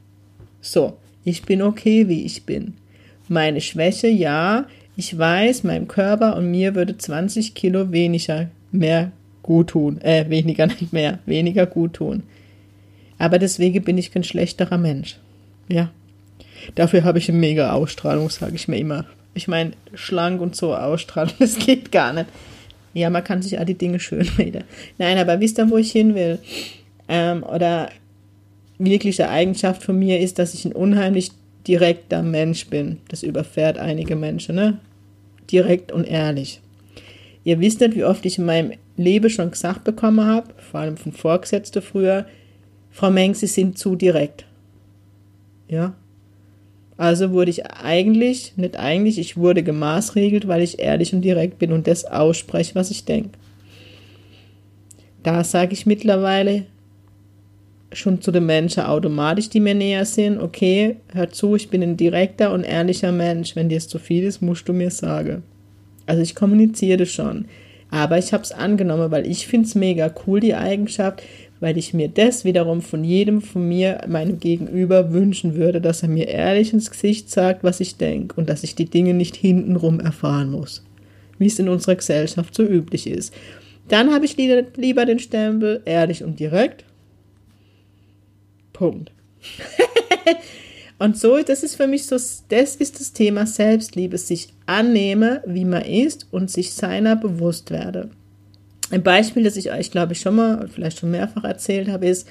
So, 0.61 0.97
ich 1.25 1.42
bin 1.42 1.61
okay, 1.61 2.09
wie 2.09 2.25
ich 2.25 2.44
bin. 2.44 2.75
Meine 3.28 3.61
Schwäche, 3.61 4.09
ja, 4.09 4.66
ich 4.97 5.16
weiß, 5.16 5.64
meinem 5.64 5.88
Körper 5.88 6.37
und 6.37 6.50
mir 6.50 6.75
würde 6.75 6.97
20 6.97 7.54
Kilo 7.54 7.92
weniger 7.92 8.49
mehr 8.71 9.12
gut 9.42 9.70
tun. 9.70 10.00
Äh, 10.00 10.28
weniger 10.28 10.66
nicht 10.80 10.92
mehr, 10.92 11.18
weniger 11.26 11.66
gut 11.66 11.94
tun. 11.94 12.22
Aber 13.18 13.38
deswegen 13.38 13.84
bin 13.84 13.99
ich 13.99 14.12
kein 14.12 14.25
schlechterer 14.25 14.78
Mensch. 14.78 15.18
Ja. 15.68 15.90
Dafür 16.75 17.04
habe 17.04 17.18
ich 17.18 17.28
eine 17.28 17.38
mega 17.38 17.72
Ausstrahlung, 17.72 18.30
sage 18.30 18.54
ich 18.54 18.68
mir 18.68 18.78
immer. 18.78 19.06
Ich 19.34 19.49
meine, 19.49 19.72
schlank 19.94 20.40
und 20.40 20.56
so 20.56 20.75
Ausstrahlung, 20.75 21.34
das 21.38 21.56
geht 21.58 21.92
gar 21.92 22.12
nicht. 22.12 22.26
Ja, 22.94 23.11
man 23.11 23.25
kann 23.25 23.42
sich 23.42 23.58
all 23.58 23.64
die 23.64 23.78
Dinge 23.78 24.00
schön 24.00 24.28
reden. 24.38 24.64
Nein, 24.99 25.18
aber 25.18 25.40
wisst 25.40 25.58
ihr, 25.58 25.70
wo 25.70 25.76
ich 25.76 25.92
hin 25.92 26.14
will? 26.14 26.38
Ähm, 27.08 27.42
oder 27.42 27.90
wirkliche 28.78 29.28
Eigenschaft 29.28 29.82
von 29.82 29.99
mir 29.99 30.20
ist, 30.20 30.38
dass 30.38 30.54
ich 30.54 30.64
ein 30.64 30.72
unheimlich 30.72 31.30
direkter 31.66 32.22
Mensch 32.22 32.66
bin. 32.66 32.99
Das 33.08 33.22
überfährt 33.22 33.78
einige 33.78 34.16
Menschen, 34.16 34.56
ne? 34.56 34.78
Direkt 35.50 35.92
und 35.92 36.04
ehrlich. 36.04 36.61
Ihr 37.44 37.61
wisst 37.61 37.80
nicht, 37.80 37.96
wie 37.96 38.04
oft 38.04 38.25
ich 38.25 38.38
in 38.38 38.44
meinem 38.44 38.72
Leben 38.96 39.30
schon 39.30 39.50
gesagt 39.50 39.84
bekommen 39.84 40.25
habe, 40.25 40.54
vor 40.58 40.80
allem 40.80 40.96
von 40.96 41.12
Vorgesetzten 41.12 41.82
früher, 41.82 42.26
Frau 42.90 43.11
Meng, 43.11 43.34
Sie 43.34 43.46
sind 43.46 43.78
zu 43.78 43.96
direkt. 43.96 44.44
Ja. 45.68 45.94
Also 46.96 47.32
wurde 47.32 47.50
ich 47.50 47.66
eigentlich, 47.66 48.52
nicht 48.56 48.76
eigentlich, 48.76 49.18
ich 49.18 49.37
wurde 49.37 49.62
gemaßregelt, 49.62 50.46
weil 50.46 50.62
ich 50.62 50.78
ehrlich 50.78 51.14
und 51.14 51.22
direkt 51.22 51.58
bin 51.58 51.72
und 51.72 51.87
das 51.87 52.04
ausspreche, 52.04 52.75
was 52.75 52.90
ich 52.90 53.04
denke. 53.04 53.30
Da 55.22 55.42
sage 55.42 55.72
ich 55.72 55.87
mittlerweile, 55.87 56.66
schon 57.92 58.20
zu 58.20 58.30
den 58.30 58.46
Menschen 58.46 58.84
automatisch, 58.84 59.49
die 59.49 59.61
mir 59.61 59.75
näher 59.75 60.04
sind, 60.04 60.38
okay, 60.38 60.96
hör 61.12 61.30
zu, 61.30 61.56
ich 61.56 61.70
bin 61.70 61.82
ein 61.82 61.96
direkter 61.96 62.52
und 62.52 62.64
ehrlicher 62.64 63.12
Mensch. 63.12 63.56
Wenn 63.56 63.68
dir 63.68 63.78
es 63.78 63.88
zu 63.88 63.99
viel 63.99 64.25
ist, 64.25 64.40
musst 64.42 64.68
du 64.68 64.72
mir 64.72 64.90
sagen. 64.90 65.42
Also 66.06 66.23
ich 66.23 66.35
kommuniziere 66.35 67.06
schon. 67.06 67.47
Aber 67.90 68.16
ich 68.18 68.32
habe 68.32 68.42
es 68.42 68.52
angenommen, 68.52 69.11
weil 69.11 69.26
ich 69.26 69.47
finde 69.47 69.68
es 69.68 69.75
mega 69.75 70.12
cool, 70.26 70.40
die 70.40 70.54
Eigenschaft, 70.54 71.23
weil 71.61 71.76
ich 71.76 71.92
mir 71.92 72.09
das 72.09 72.44
wiederum 72.44 72.80
von 72.80 73.04
jedem 73.04 73.42
von 73.42 73.68
mir, 73.68 74.00
meinem 74.09 74.40
Gegenüber, 74.40 75.12
wünschen 75.12 75.54
würde, 75.54 75.80
dass 75.80 76.02
er 76.02 76.09
mir 76.09 76.26
ehrlich 76.26 76.73
ins 76.73 76.90
Gesicht 76.90 77.30
sagt, 77.30 77.62
was 77.62 77.80
ich 77.80 77.97
denke 77.97 78.37
und 78.37 78.49
dass 78.49 78.64
ich 78.64 78.75
die 78.75 78.87
Dinge 78.87 79.14
nicht 79.14 79.37
hintenrum 79.37 80.00
erfahren 80.00 80.50
muss, 80.50 80.82
wie 81.38 81.47
es 81.47 81.59
in 81.59 81.68
unserer 81.68 81.97
Gesellschaft 81.97 82.54
so 82.54 82.62
üblich 82.62 83.06
ist. 83.06 83.35
Dann 83.88 84.12
habe 84.12 84.25
ich 84.25 84.37
lieber 84.38 85.04
den 85.04 85.18
Stempel 85.18 85.82
ehrlich 85.85 86.25
und 86.25 86.40
direkt 86.40 86.85
Punkt. 88.73 89.12
und 91.02 91.18
so, 91.18 91.42
das 91.42 91.64
ist 91.64 91.75
für 91.75 91.88
mich 91.88 92.06
so, 92.06 92.14
das 92.14 92.76
ist 92.76 93.00
das 93.00 93.12
Thema 93.12 93.44
Selbstliebe, 93.44 94.16
sich 94.18 94.54
annehme, 94.66 95.42
wie 95.44 95.64
man 95.64 95.82
ist 95.82 96.28
und 96.30 96.49
sich 96.49 96.75
seiner 96.75 97.16
bewusst 97.16 97.73
werde. 97.73 98.11
Ein 98.92 99.02
Beispiel, 99.02 99.42
das 99.42 99.56
ich 99.56 99.73
euch, 99.73 99.90
glaube 99.90 100.12
ich, 100.12 100.21
schon 100.21 100.37
mal, 100.37 100.68
vielleicht 100.68 101.00
schon 101.00 101.11
mehrfach 101.11 101.42
erzählt 101.42 101.88
habe, 101.88 102.06
ist 102.06 102.28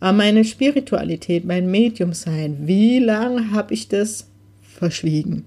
äh, 0.00 0.12
meine 0.12 0.44
Spiritualität, 0.44 1.44
mein 1.44 1.68
Mediumsein. 1.68 2.58
Wie 2.60 3.00
lange 3.00 3.50
habe 3.50 3.74
ich 3.74 3.88
das 3.88 4.28
verschwiegen? 4.60 5.44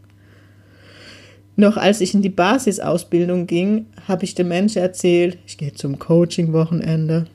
Noch 1.56 1.78
als 1.78 2.02
ich 2.02 2.14
in 2.14 2.22
die 2.22 2.30
Basisausbildung 2.30 3.48
ging, 3.48 3.86
habe 4.06 4.26
ich 4.26 4.36
dem 4.36 4.50
Menschen 4.50 4.82
erzählt, 4.82 5.38
ich 5.48 5.58
gehe 5.58 5.74
zum 5.74 5.98
Coaching-Wochenende, 5.98 7.28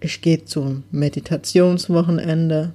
ich 0.00 0.22
gehe 0.22 0.42
zum 0.42 0.84
Meditationswochenende. 0.90 2.72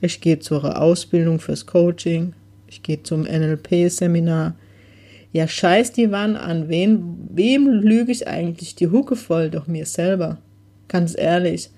Ich 0.00 0.20
gehe 0.20 0.38
zur 0.38 0.80
Ausbildung 0.80 1.40
fürs 1.40 1.66
Coaching. 1.66 2.32
Ich 2.68 2.82
gehe 2.82 3.02
zum 3.02 3.22
NLP-Seminar. 3.22 4.54
Ja, 5.32 5.46
scheiß 5.46 5.92
die 5.92 6.10
Wann 6.10 6.36
an. 6.36 6.68
Wen, 6.68 7.28
wem 7.30 7.68
lüge 7.68 8.10
ich 8.10 8.26
eigentlich 8.26 8.74
die 8.74 8.88
Hucke 8.88 9.14
voll? 9.14 9.50
Doch 9.50 9.66
mir 9.66 9.86
selber. 9.86 10.38
Ganz 10.88 11.16
ehrlich. 11.16 11.70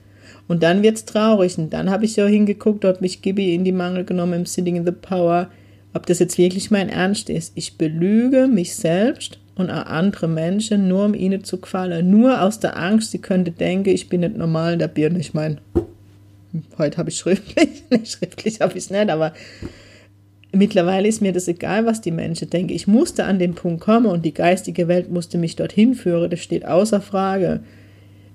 Und 0.48 0.62
dann 0.62 0.82
wird's 0.82 1.04
traurig. 1.04 1.58
Und 1.58 1.72
dann 1.72 1.90
habe 1.90 2.04
ich 2.04 2.16
ja 2.16 2.26
hingeguckt, 2.26 2.84
ob 2.84 3.00
mich 3.00 3.22
Gibi 3.22 3.54
in 3.54 3.64
die 3.64 3.72
Mangel 3.72 4.04
genommen 4.04 4.34
im 4.34 4.46
Sitting 4.46 4.76
in 4.76 4.86
the 4.86 4.92
Power. 4.92 5.48
Ob 5.92 6.06
das 6.06 6.20
jetzt 6.20 6.38
wirklich 6.38 6.70
mein 6.70 6.88
Ernst 6.88 7.28
ist. 7.28 7.52
Ich 7.56 7.76
belüge 7.76 8.46
mich 8.46 8.74
selbst 8.74 9.38
und 9.54 9.68
andere 9.68 10.28
Menschen, 10.28 10.88
nur 10.88 11.04
um 11.04 11.14
ihnen 11.14 11.44
zu 11.44 11.60
gefallen. 11.60 12.10
Nur 12.10 12.40
aus 12.40 12.60
der 12.60 12.78
Angst, 12.78 13.10
sie 13.10 13.18
könnte 13.18 13.50
denken, 13.50 13.90
ich 13.90 14.08
bin 14.08 14.20
nicht 14.20 14.36
normal 14.36 14.74
in 14.74 14.78
der 14.78 14.88
Birne. 14.88 15.18
Ich 15.18 15.34
meine, 15.34 15.58
heute 16.78 16.98
habe 16.98 17.10
ich 17.10 17.18
schriftlich, 17.18 17.84
nicht 17.90 18.12
schriftlich 18.12 18.60
habe 18.60 18.72
ich 18.72 18.84
es 18.84 18.90
nicht, 18.90 19.10
aber 19.10 19.32
mittlerweile 20.52 21.08
ist 21.08 21.22
mir 21.22 21.32
das 21.32 21.48
egal, 21.48 21.86
was 21.86 22.00
die 22.00 22.10
Menschen 22.10 22.50
denken. 22.50 22.72
Ich 22.72 22.86
musste 22.86 23.24
an 23.24 23.38
den 23.38 23.54
Punkt 23.54 23.80
kommen 23.80 24.06
und 24.06 24.24
die 24.24 24.34
geistige 24.34 24.88
Welt 24.88 25.10
musste 25.10 25.38
mich 25.38 25.56
dorthin 25.56 25.94
führen. 25.94 26.30
Das 26.30 26.40
steht 26.40 26.66
außer 26.66 27.00
Frage. 27.00 27.60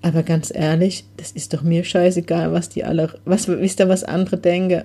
Aber 0.01 0.23
ganz 0.23 0.51
ehrlich, 0.53 1.05
das 1.17 1.31
ist 1.31 1.53
doch 1.53 1.63
mir 1.63 1.83
scheißegal, 1.83 2.53
was 2.53 2.69
die 2.69 2.83
alle, 2.83 3.19
was, 3.25 3.47
wisst 3.47 3.79
ihr, 3.79 3.89
was 3.89 4.03
andere 4.03 4.37
denken 4.37 4.83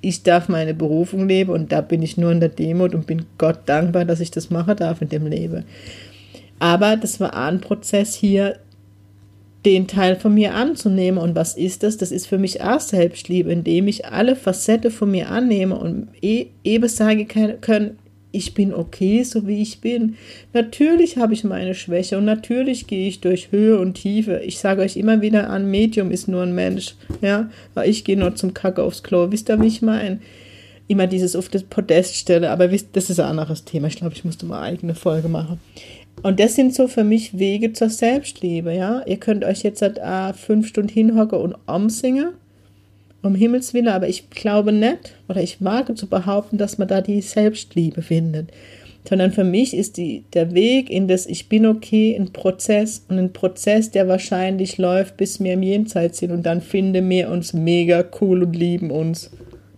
ich 0.00 0.22
darf 0.22 0.48
meine 0.48 0.74
Berufung 0.74 1.28
leben 1.28 1.50
und 1.50 1.72
da 1.72 1.80
bin 1.80 2.02
ich 2.02 2.16
nur 2.16 2.32
in 2.32 2.40
der 2.40 2.48
Demut 2.48 2.94
und 2.94 3.06
bin 3.06 3.26
Gott 3.38 3.60
dankbar, 3.66 4.04
dass 4.04 4.20
ich 4.20 4.30
das 4.30 4.50
machen 4.50 4.76
darf 4.76 5.02
in 5.02 5.08
dem 5.08 5.26
Leben. 5.26 5.64
Aber 6.58 6.96
das 6.96 7.20
war 7.20 7.34
ein 7.34 7.60
Prozess 7.60 8.14
hier, 8.14 8.58
den 9.64 9.86
Teil 9.86 10.16
von 10.16 10.34
mir 10.34 10.54
anzunehmen. 10.54 11.20
Und 11.20 11.34
was 11.34 11.56
ist 11.56 11.82
das? 11.82 11.96
Das 11.96 12.12
ist 12.12 12.26
für 12.26 12.38
mich 12.38 12.62
auch 12.62 12.80
Selbstliebe, 12.80 13.52
indem 13.52 13.88
ich 13.88 14.06
alle 14.06 14.36
Facetten 14.36 14.90
von 14.90 15.10
mir 15.10 15.28
annehme 15.28 15.76
und 15.76 16.08
e-, 16.22 16.46
eben 16.64 16.88
sage 16.88 17.26
können, 17.26 17.98
ich 18.32 18.54
bin 18.54 18.72
okay, 18.72 19.22
so 19.24 19.46
wie 19.46 19.60
ich 19.60 19.80
bin. 19.80 20.16
Natürlich 20.52 21.16
habe 21.16 21.34
ich 21.34 21.44
meine 21.44 21.74
Schwäche 21.74 22.16
und 22.16 22.24
natürlich 22.24 22.86
gehe 22.86 23.08
ich 23.08 23.20
durch 23.20 23.50
Höhe 23.50 23.78
und 23.78 23.94
Tiefe. 23.94 24.40
Ich 24.44 24.58
sage 24.58 24.82
euch 24.82 24.96
immer 24.96 25.20
wieder 25.20 25.50
an, 25.50 25.70
Medium 25.70 26.10
ist 26.10 26.28
nur 26.28 26.42
ein 26.42 26.54
Mensch, 26.54 26.94
ja, 27.20 27.50
weil 27.74 27.90
ich 27.90 28.04
gehe 28.04 28.16
nur 28.16 28.34
zum 28.36 28.54
Kacke 28.54 28.82
aufs 28.82 29.02
Klo. 29.02 29.30
Wisst 29.30 29.50
ihr, 29.50 29.60
wie 29.60 29.66
ich 29.66 29.82
meine? 29.82 30.20
Immer 30.86 31.06
dieses 31.06 31.36
auf 31.36 31.48
das 31.48 31.62
Podest 31.62 32.16
stelle, 32.16 32.50
aber 32.50 32.70
wisst, 32.72 32.88
das 32.94 33.10
ist 33.10 33.20
ein 33.20 33.26
anderes 33.26 33.64
Thema. 33.64 33.86
Ich 33.88 33.96
glaube, 33.96 34.14
ich 34.14 34.24
musste 34.24 34.46
mal 34.46 34.60
eigene 34.60 34.94
Folge 34.94 35.28
machen. 35.28 35.60
Und 36.22 36.38
das 36.38 36.54
sind 36.54 36.74
so 36.74 36.86
für 36.86 37.04
mich 37.04 37.38
Wege 37.38 37.72
zur 37.72 37.90
Selbstliebe, 37.90 38.74
ja. 38.74 39.02
Ihr 39.06 39.16
könnt 39.16 39.44
euch 39.44 39.62
jetzt 39.62 39.82
halt, 39.82 39.98
äh, 39.98 40.32
fünf 40.34 40.68
Stunden 40.68 40.90
hinhocken 40.90 41.38
und 41.38 41.56
umsingen 41.66 42.34
um 43.22 43.34
Himmels 43.34 43.74
Willen, 43.74 43.88
aber 43.88 44.08
ich 44.08 44.30
glaube 44.30 44.72
nicht, 44.72 45.14
oder 45.28 45.42
ich 45.42 45.62
wage 45.62 45.94
zu 45.94 46.06
behaupten, 46.06 46.58
dass 46.58 46.78
man 46.78 46.88
da 46.88 47.00
die 47.00 47.20
Selbstliebe 47.20 48.02
findet. 48.02 48.50
Sondern 49.08 49.32
für 49.32 49.44
mich 49.44 49.74
ist 49.74 49.96
die, 49.96 50.24
der 50.34 50.52
Weg 50.52 50.90
in 50.90 51.08
das 51.08 51.26
Ich 51.26 51.48
bin 51.48 51.64
okay 51.64 52.14
ein 52.14 52.32
Prozess 52.32 53.04
und 53.08 53.18
ein 53.18 53.32
Prozess, 53.32 53.90
der 53.90 54.08
wahrscheinlich 54.08 54.76
läuft, 54.76 55.16
bis 55.16 55.40
wir 55.40 55.54
im 55.54 55.62
Jenseits 55.62 56.18
sind 56.18 56.32
und 56.32 56.44
dann 56.44 56.60
finden 56.60 57.08
wir 57.08 57.30
uns 57.30 57.54
mega 57.54 58.04
cool 58.20 58.42
und 58.42 58.54
lieben 58.54 58.90
uns. 58.90 59.30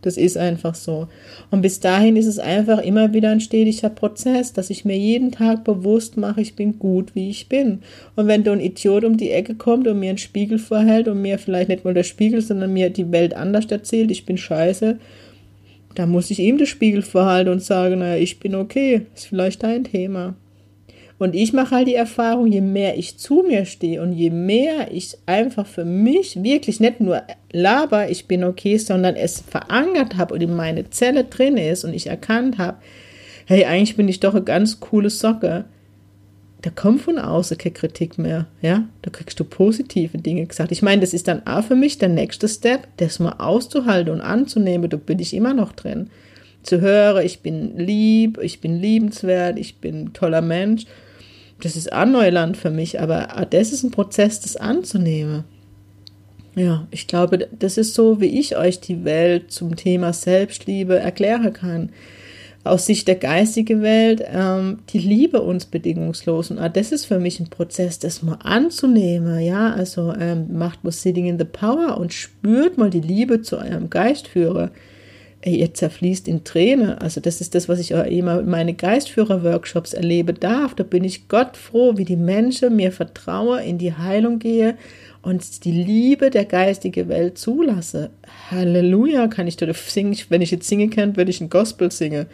Das 0.02 0.16
ist 0.16 0.37
einfach 0.37 0.75
so. 0.75 1.09
Und 1.50 1.62
bis 1.62 1.80
dahin 1.80 2.16
ist 2.16 2.26
es 2.26 2.38
einfach 2.38 2.80
immer 2.80 3.14
wieder 3.14 3.30
ein 3.30 3.40
stetiger 3.40 3.88
Prozess, 3.88 4.52
dass 4.52 4.68
ich 4.68 4.85
mir 4.85 4.99
jeden 4.99 5.30
Tag 5.30 5.64
bewusst 5.64 6.16
mache, 6.16 6.40
ich 6.40 6.56
bin 6.56 6.78
gut, 6.78 7.14
wie 7.14 7.30
ich 7.30 7.49
bin. 7.49 7.82
Und 8.16 8.26
wenn 8.26 8.44
da 8.44 8.52
ein 8.52 8.61
Idiot 8.61 9.04
um 9.04 9.16
die 9.16 9.30
Ecke 9.30 9.54
kommt 9.54 9.87
und 9.87 10.00
mir 10.00 10.11
einen 10.11 10.18
Spiegel 10.18 10.59
vorhält 10.59 11.09
und 11.09 11.23
mir 11.23 11.38
vielleicht 11.38 11.68
nicht 11.68 11.85
nur 11.85 11.94
der 11.94 12.02
Spiegel, 12.02 12.42
sondern 12.42 12.73
mir 12.73 12.90
die 12.90 13.11
Welt 13.12 13.35
anders 13.35 13.66
erzählt, 13.66 14.11
ich 14.11 14.26
bin 14.26 14.37
scheiße, 14.37 14.99
dann 15.94 16.11
muss 16.11 16.30
ich 16.30 16.40
ihm 16.40 16.59
den 16.59 16.66
Spiegel 16.66 17.02
vorhalten 17.02 17.52
und 17.52 17.62
sagen, 17.62 18.00
naja, 18.00 18.21
ich 18.21 18.40
bin 18.40 18.54
okay, 18.54 19.06
ist 19.14 19.26
vielleicht 19.26 19.62
dein 19.62 19.85
Thema. 19.85 20.35
Und 21.19 21.35
ich 21.35 21.52
mache 21.52 21.76
halt 21.76 21.88
die 21.88 21.95
Erfahrung, 21.95 22.47
je 22.47 22.61
mehr 22.61 22.99
ich 22.99 23.16
zu 23.16 23.45
mir 23.47 23.64
stehe 23.64 24.02
und 24.02 24.12
je 24.12 24.31
mehr 24.31 24.92
ich 24.92 25.16
einfach 25.26 25.66
für 25.66 25.85
mich 25.85 26.42
wirklich 26.42 26.81
nicht 26.81 27.00
nur 27.00 27.23
laber, 27.52 28.11
ich 28.11 28.26
bin 28.26 28.42
okay, 28.45 28.76
sondern 28.78 29.14
es 29.14 29.40
verankert 29.40 30.16
habe 30.16 30.35
und 30.35 30.42
in 30.42 30.57
meine 30.57 30.90
Zelle 30.90 31.25
drin 31.25 31.57
ist 31.57 31.85
und 31.85 31.95
ich 31.95 32.09
erkannt 32.09 32.59
habe, 32.59 32.78
hey, 33.47 33.64
eigentlich 33.64 33.97
bin 33.97 34.09
ich 34.09 34.21
doch 34.21 34.35
eine 34.35 34.45
ganz 34.45 34.81
coole 34.81 35.11
Socke. 35.11 35.64
Da 36.62 36.71
kommt 36.71 37.02
von 37.02 37.19
außen 37.19 37.59
keine 37.59 37.75
Kritik 37.75 38.19
mehr, 38.19 38.47
ja. 38.61 38.85
Da 39.02 39.11
kriegst 39.11 39.38
du 39.38 39.45
positive 39.45 40.19
Dinge 40.19 40.47
gesagt. 40.47 40.71
Ich 40.71 40.83
meine, 40.83 41.00
das 41.00 41.12
ist 41.12 41.26
dann 41.26 41.47
auch 41.47 41.64
für 41.64 41.75
mich 41.75 41.99
der 41.99 42.09
nächste 42.09 42.49
Step, 42.49 42.87
das 42.99 43.19
mal 43.19 43.35
auszuhalten 43.38 44.12
und 44.12 44.21
anzunehmen. 44.21 44.88
Da 44.88 44.97
bin 44.97 45.19
ich 45.19 45.35
immer 45.35 45.54
noch 45.54 45.73
drin. 45.73 46.09
Zu 46.62 46.81
hören, 46.81 47.25
ich 47.25 47.40
bin 47.40 47.76
lieb, 47.76 48.38
ich 48.40 48.61
bin 48.61 48.81
liebenswert, 48.81 49.59
ich 49.59 49.78
bin 49.78 50.04
ein 50.04 50.12
toller 50.12 50.42
Mensch 50.42 50.87
das 51.62 51.76
ist 51.76 51.92
auch 51.92 52.07
Neuland 52.07 52.57
für 52.57 52.71
mich, 52.71 53.00
aber 53.00 53.47
das 53.49 53.73
ist 53.73 53.85
ein 53.85 53.92
Prozess, 53.92 54.40
das 54.40 54.57
anzunehmen. 54.57 55.45
Ja, 56.54 56.87
ich 56.90 57.07
glaube, 57.07 57.49
das 57.59 57.78
ist 57.78 57.95
so, 57.95 58.21
wie 58.21 58.38
ich 58.38 58.57
euch 58.57 58.81
die 58.81 59.04
Welt 59.04 59.52
zum 59.52 59.76
Thema 59.76 60.12
Selbstliebe 60.12 60.99
erklären 60.99 61.52
kann. 61.52 61.90
Aus 62.64 62.87
Sicht 62.87 63.09
der 63.09 63.14
geistigen 63.16 63.83
Welt, 63.83 64.23
ähm, 64.31 64.81
die 64.90 64.99
Liebe 64.99 65.40
uns 65.40 65.66
bedingungslos. 65.66 66.50
Und 66.50 66.61
das 66.76 66.92
ist 66.92 67.07
für 67.07 67.19
mich 67.19 67.40
ein 67.40 67.49
Prozess, 67.49 67.99
das 67.99 68.23
mal 68.23 68.38
anzunehmen. 68.42 69.40
Ja, 69.40 69.73
also 69.73 70.12
ähm, 70.12 70.47
macht 70.52 70.85
mal 70.85 70.92
Sitting 70.92 71.26
in 71.26 71.38
the 71.38 71.45
Power 71.45 71.97
und 71.99 72.12
spürt 72.12 72.76
mal 72.76 72.90
die 72.90 73.00
Liebe 73.00 73.42
zu 73.42 73.59
eurem 73.59 73.88
Geistführer 73.88 74.71
ihr 75.44 75.75
zerfließt 75.75 76.28
in 76.28 76.44
Tränen. 76.44 76.90
Also 76.99 77.20
das 77.20 77.40
ist 77.40 77.54
das, 77.54 77.68
was 77.68 77.80
ich 77.80 77.90
immer 77.90 78.40
in 78.40 78.49
meine 78.49 78.75
Geistführer-Workshops 78.75 79.92
erlebe 79.92 80.32
darf. 80.32 80.75
Da 80.75 80.84
bin 80.84 81.04
ich 81.04 81.28
Gott 81.28 81.56
froh, 81.56 81.96
wie 81.96 82.04
die 82.04 82.16
Menschen 82.16 82.76
mir 82.76 82.92
vertrauen, 82.92 83.61
in 83.62 83.78
die 83.78 83.92
Heilung 83.92 84.38
gehe 84.38 84.76
und 85.22 85.64
die 85.64 85.72
Liebe 85.72 86.30
der 86.30 86.44
geistigen 86.44 87.08
Welt 87.08 87.38
zulasse. 87.38 88.11
Halleluja, 88.50 89.26
kann 89.26 89.49
ich 89.49 89.56
da 89.56 89.72
singen. 89.75 90.16
Wenn 90.28 90.42
ich 90.42 90.52
jetzt 90.52 90.68
singen 90.68 90.90
könnte, 90.90 91.16
würde 91.16 91.30
ich 91.30 91.40
ein 91.40 91.50
Gospel 91.50 91.90
singen. 91.90 92.26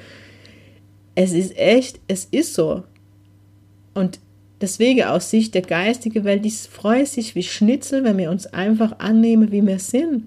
Es 1.15 1.33
ist 1.33 1.57
echt, 1.57 2.01
es 2.09 2.27
ist 2.27 2.55
so. 2.55 2.85
Und 3.95 4.21
deswegen 4.61 5.05
aus 5.05 5.31
Sicht 5.31 5.55
der 5.55 5.63
geistigen 5.63 6.25
Welt, 6.25 6.45
die 6.45 6.51
freut 6.51 7.09
sich 7.09 7.35
wie 7.35 7.43
Schnitzel, 7.43 8.05
wenn 8.05 8.19
wir 8.19 8.31
uns 8.31 8.47
einfach 8.47 8.99
annehmen, 8.99 9.51
wie 9.51 9.67
wir 9.67 9.79
sind 9.79 10.25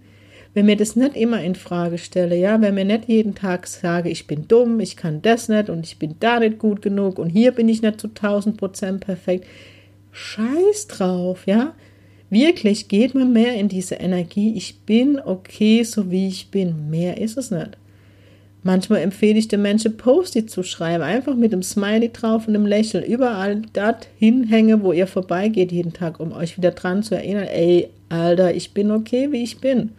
wenn 0.53 0.65
mir 0.65 0.75
das 0.75 0.95
nicht 0.95 1.15
immer 1.15 1.41
in 1.41 1.55
Frage 1.55 1.97
stelle, 1.97 2.35
ja, 2.35 2.61
wenn 2.61 2.75
mir 2.75 2.83
nicht 2.83 3.07
jeden 3.07 3.35
Tag 3.35 3.67
sage, 3.67 4.09
ich 4.09 4.27
bin 4.27 4.47
dumm, 4.47 4.79
ich 4.81 4.97
kann 4.97 5.21
das 5.21 5.47
nicht 5.47 5.69
und 5.69 5.85
ich 5.85 5.97
bin 5.97 6.15
da 6.19 6.39
nicht 6.39 6.59
gut 6.59 6.81
genug 6.81 7.19
und 7.19 7.29
hier 7.29 7.51
bin 7.51 7.69
ich 7.69 7.81
nicht 7.81 8.01
zu 8.01 8.07
1000 8.07 8.57
Prozent 8.57 8.99
perfekt, 9.01 9.45
scheiß 10.11 10.87
drauf, 10.87 11.43
ja. 11.45 11.73
Wirklich 12.29 12.87
geht 12.87 13.13
man 13.13 13.33
mehr 13.33 13.55
in 13.55 13.67
diese 13.67 13.95
Energie, 13.95 14.53
ich 14.55 14.81
bin 14.81 15.19
okay, 15.19 15.83
so 15.83 16.11
wie 16.11 16.27
ich 16.27 16.49
bin. 16.49 16.89
Mehr 16.89 17.17
ist 17.17 17.37
es 17.37 17.51
nicht. 17.51 17.77
Manchmal 18.63 19.01
empfehle 19.01 19.39
ich 19.39 19.47
den 19.47 19.61
Menschen, 19.61 19.97
Post-it 19.97 20.49
zu 20.49 20.63
schreiben, 20.63 21.03
einfach 21.03 21.35
mit 21.35 21.51
einem 21.51 21.63
Smiley 21.63 22.09
drauf 22.13 22.47
und 22.47 22.55
einem 22.55 22.67
Lächeln. 22.67 23.03
Überall 23.03 23.63
dort 23.73 24.07
hinhänge, 24.17 24.81
wo 24.81 24.93
ihr 24.93 25.07
vorbeigeht 25.07 25.71
jeden 25.73 25.93
Tag, 25.93 26.19
um 26.19 26.31
euch 26.31 26.57
wieder 26.57 26.71
dran 26.71 27.03
zu 27.03 27.15
erinnern, 27.15 27.47
ey, 27.47 27.89
Alter, 28.07 28.53
ich 28.53 28.73
bin 28.73 28.91
okay, 28.91 29.31
wie 29.31 29.43
ich 29.43 29.59
bin 29.59 29.91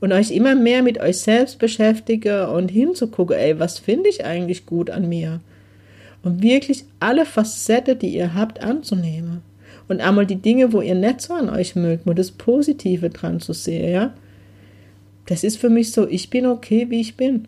und 0.00 0.12
euch 0.12 0.30
immer 0.30 0.54
mehr 0.54 0.82
mit 0.82 1.00
euch 1.00 1.18
selbst 1.18 1.58
beschäftige 1.58 2.50
und 2.50 2.70
hinzugucken, 2.70 3.36
ey, 3.36 3.58
was 3.58 3.78
finde 3.78 4.10
ich 4.10 4.24
eigentlich 4.24 4.66
gut 4.66 4.90
an 4.90 5.08
mir? 5.08 5.40
Und 6.22 6.42
wirklich 6.42 6.84
alle 7.00 7.24
Facetten, 7.24 7.98
die 7.98 8.08
ihr 8.08 8.34
habt, 8.34 8.62
anzunehmen. 8.62 9.42
Und 9.88 10.00
einmal 10.00 10.26
die 10.26 10.36
Dinge, 10.36 10.72
wo 10.72 10.80
ihr 10.80 10.94
nicht 10.94 11.20
so 11.20 11.34
an 11.34 11.48
euch 11.48 11.76
mögt, 11.76 12.06
nur 12.06 12.14
das 12.14 12.32
Positive 12.32 13.10
dran 13.10 13.40
zu 13.40 13.52
sehen, 13.52 13.92
ja? 13.92 14.14
Das 15.26 15.44
ist 15.44 15.58
für 15.58 15.70
mich 15.70 15.92
so, 15.92 16.06
ich 16.08 16.30
bin 16.30 16.46
okay, 16.46 16.86
wie 16.88 17.00
ich 17.00 17.16
bin. 17.16 17.46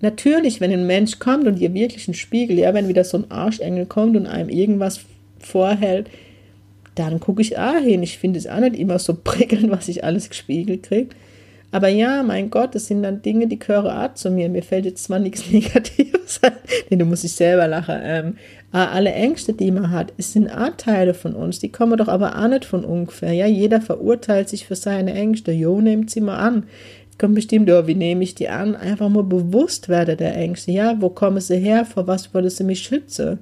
Natürlich, 0.00 0.60
wenn 0.60 0.72
ein 0.72 0.86
Mensch 0.86 1.18
kommt 1.18 1.46
und 1.46 1.58
ihr 1.58 1.74
wirklich 1.74 2.06
einen 2.06 2.14
Spiegel, 2.14 2.58
ja, 2.58 2.72
wenn 2.74 2.88
wieder 2.88 3.04
so 3.04 3.18
ein 3.18 3.30
Arschengel 3.30 3.86
kommt 3.86 4.16
und 4.16 4.26
einem 4.26 4.48
irgendwas 4.48 5.00
vorhält, 5.40 6.08
dann 6.98 7.20
gucke 7.20 7.42
ich 7.42 7.58
auch 7.58 7.78
hin. 7.78 8.02
Ich 8.02 8.18
finde 8.18 8.38
es 8.38 8.46
auch 8.46 8.60
nicht 8.60 8.76
immer 8.76 8.98
so 8.98 9.14
prickelnd, 9.24 9.70
was 9.70 9.88
ich 9.88 10.04
alles 10.04 10.28
gespiegelt 10.28 10.84
kriege. 10.84 11.08
Aber 11.70 11.88
ja, 11.88 12.22
mein 12.22 12.48
Gott, 12.48 12.74
das 12.74 12.86
sind 12.86 13.02
dann 13.02 13.20
Dinge, 13.20 13.46
die 13.46 13.58
gehören 13.58 13.86
auch 13.88 14.14
zu 14.14 14.30
mir. 14.30 14.48
Mir 14.48 14.62
fällt 14.62 14.86
jetzt 14.86 15.04
zwar 15.04 15.18
nichts 15.18 15.44
Negatives 15.52 16.40
ein, 16.42 16.52
denn 16.90 16.98
du 16.98 17.04
musst 17.04 17.24
dich 17.24 17.32
selber 17.32 17.68
lachen. 17.68 17.98
Ähm, 18.02 18.36
alle 18.72 19.12
Ängste, 19.12 19.52
die 19.52 19.70
man 19.70 19.90
hat, 19.90 20.12
sind 20.18 20.50
auch 20.50 20.70
Teile 20.76 21.12
von 21.12 21.34
uns. 21.34 21.58
Die 21.58 21.70
kommen 21.70 21.98
doch 21.98 22.08
aber 22.08 22.38
auch 22.38 22.48
nicht 22.48 22.64
von 22.64 22.84
ungefähr. 22.84 23.32
Ja, 23.32 23.46
jeder 23.46 23.80
verurteilt 23.82 24.48
sich 24.48 24.66
für 24.66 24.76
seine 24.76 25.12
Ängste. 25.12 25.52
Jo, 25.52 25.80
nehmt 25.80 26.10
sie 26.10 26.22
mal 26.22 26.38
an. 26.38 26.64
Jetzt 27.04 27.18
kommt 27.18 27.34
bestimmt, 27.34 27.70
oh, 27.70 27.86
wie 27.86 27.94
nehme 27.94 28.24
ich 28.24 28.34
die 28.34 28.48
an? 28.48 28.74
Einfach 28.74 29.10
mal 29.10 29.24
bewusst 29.24 29.90
werde 29.90 30.16
der 30.16 30.36
Ängste. 30.36 30.72
Ja, 30.72 30.96
wo 31.00 31.10
kommen 31.10 31.40
sie 31.40 31.58
her? 31.58 31.84
Vor 31.84 32.06
was 32.06 32.32
wollen 32.32 32.48
sie 32.48 32.64
mich 32.64 32.80
schützen? 32.80 33.38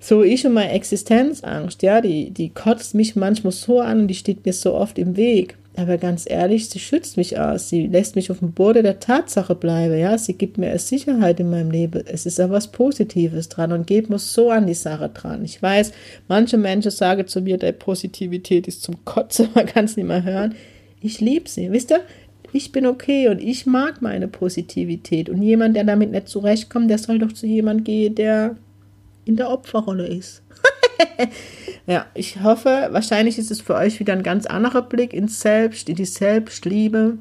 So 0.00 0.22
ich 0.22 0.46
und 0.46 0.52
meine 0.52 0.72
Existenzangst, 0.72 1.82
ja, 1.82 2.00
die, 2.00 2.30
die 2.30 2.50
kotzt 2.50 2.94
mich 2.94 3.16
manchmal 3.16 3.52
so 3.52 3.80
an 3.80 4.02
und 4.02 4.08
die 4.08 4.14
steht 4.14 4.46
mir 4.46 4.52
so 4.52 4.74
oft 4.74 4.98
im 4.98 5.16
Weg. 5.16 5.56
Aber 5.78 5.96
ganz 5.96 6.24
ehrlich, 6.28 6.68
sie 6.68 6.80
schützt 6.80 7.16
mich 7.16 7.38
aus. 7.38 7.68
Sie 7.68 7.86
lässt 7.86 8.16
mich 8.16 8.32
auf 8.32 8.40
dem 8.40 8.50
Boden 8.50 8.82
der 8.82 8.98
Tatsache 8.98 9.54
bleiben, 9.54 9.96
ja. 9.96 10.18
Sie 10.18 10.32
gibt 10.32 10.58
mir 10.58 10.76
Sicherheit 10.78 11.38
in 11.38 11.50
meinem 11.50 11.70
Leben. 11.70 12.02
Es 12.04 12.26
ist 12.26 12.38
ja 12.38 12.50
was 12.50 12.72
Positives 12.72 13.48
dran 13.48 13.70
und 13.70 13.86
geht 13.86 14.10
mir 14.10 14.18
so 14.18 14.50
an 14.50 14.66
die 14.66 14.74
Sache 14.74 15.08
dran. 15.08 15.44
Ich 15.44 15.62
weiß, 15.62 15.92
manche 16.26 16.58
Menschen 16.58 16.90
sagen 16.90 17.28
zu 17.28 17.42
mir, 17.42 17.58
der 17.58 17.72
Positivität 17.72 18.66
ist 18.66 18.82
zum 18.82 19.04
Kotzen, 19.04 19.50
man 19.54 19.66
kann 19.66 19.84
es 19.84 19.96
nicht 19.96 20.06
mehr 20.06 20.24
hören. 20.24 20.56
Ich 21.00 21.20
liebe 21.20 21.48
sie. 21.48 21.70
Wisst 21.70 21.92
ihr, 21.92 22.00
ich 22.52 22.72
bin 22.72 22.84
okay 22.84 23.28
und 23.28 23.40
ich 23.40 23.64
mag 23.64 24.02
meine 24.02 24.26
Positivität. 24.26 25.28
Und 25.28 25.42
jemand, 25.42 25.76
der 25.76 25.84
damit 25.84 26.10
nicht 26.10 26.28
zurechtkommt, 26.28 26.90
der 26.90 26.98
soll 26.98 27.20
doch 27.20 27.32
zu 27.32 27.46
jemand 27.46 27.84
gehen, 27.84 28.16
der 28.16 28.56
in 29.28 29.36
der 29.36 29.50
Opferrolle 29.50 30.06
ist. 30.06 30.42
ja, 31.86 32.06
ich 32.14 32.42
hoffe, 32.42 32.88
wahrscheinlich 32.90 33.38
ist 33.38 33.50
es 33.50 33.60
für 33.60 33.74
euch 33.74 34.00
wieder 34.00 34.14
ein 34.14 34.22
ganz 34.22 34.46
anderer 34.46 34.82
Blick 34.82 35.12
ins 35.12 35.40
Selbst, 35.40 35.88
in 35.88 35.96
die 35.96 36.06
Selbstliebe. 36.06 37.18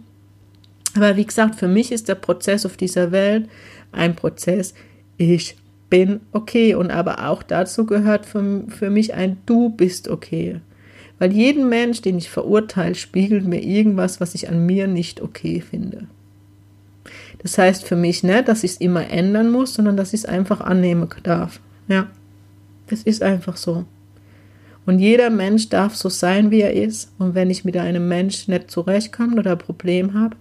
Aber 0.96 1.18
wie 1.18 1.26
gesagt, 1.26 1.56
für 1.56 1.68
mich 1.68 1.92
ist 1.92 2.08
der 2.08 2.16
Prozess 2.16 2.66
auf 2.66 2.78
dieser 2.78 3.12
Welt 3.12 3.50
ein 3.92 4.16
Prozess, 4.16 4.74
ich 5.18 5.58
bin 5.90 6.22
okay. 6.32 6.76
Und 6.76 6.92
aber 6.92 7.28
auch 7.28 7.44
dazu 7.44 7.86
gehört 7.86 8.26
für, 8.26 8.64
für 8.70 8.90
mich 8.90 9.14
ein 9.14 9.38
Du 9.46 9.70
bist 9.70 10.08
okay. 10.08 10.62
Weil 11.20 11.34
jeden 11.34 11.68
Mensch, 11.68 12.02
den 12.02 12.18
ich 12.18 12.30
verurteile, 12.30 12.96
spiegelt 12.96 13.46
mir 13.46 13.62
irgendwas, 13.62 14.22
was 14.22 14.34
ich 14.36 14.50
an 14.50 14.66
mir 14.66 14.88
nicht 14.88 15.22
okay 15.22 15.62
finde. 15.62 16.08
Das 17.40 17.58
heißt 17.58 17.84
für 17.84 17.96
mich 17.96 18.24
nicht, 18.24 18.48
dass 18.48 18.64
ich 18.64 18.72
es 18.72 18.78
immer 18.78 19.10
ändern 19.10 19.52
muss, 19.52 19.74
sondern 19.74 19.98
dass 19.98 20.14
ich 20.14 20.22
es 20.22 20.26
einfach 20.26 20.62
annehmen 20.62 21.10
darf. 21.24 21.60
Ja, 21.88 22.10
es 22.88 23.04
ist 23.04 23.24
einfach 23.24 23.58
so. 23.58 23.86
Und 24.86 25.00
jeder 25.00 25.30
Mensch 25.30 25.68
darf 25.68 25.96
so 25.96 26.08
sein, 26.08 26.50
wie 26.50 26.62
er 26.62 26.74
ist. 26.74 27.12
Und 27.18 27.36
wenn 27.36 27.50
ich 27.50 27.66
mit 27.66 27.76
einem 27.76 28.08
Menschen 28.08 28.54
nicht 28.54 28.72
zurechtkomme 28.72 29.38
oder 29.38 29.52
ein 29.52 29.58
Problem 29.58 30.14
habe, 30.14 30.38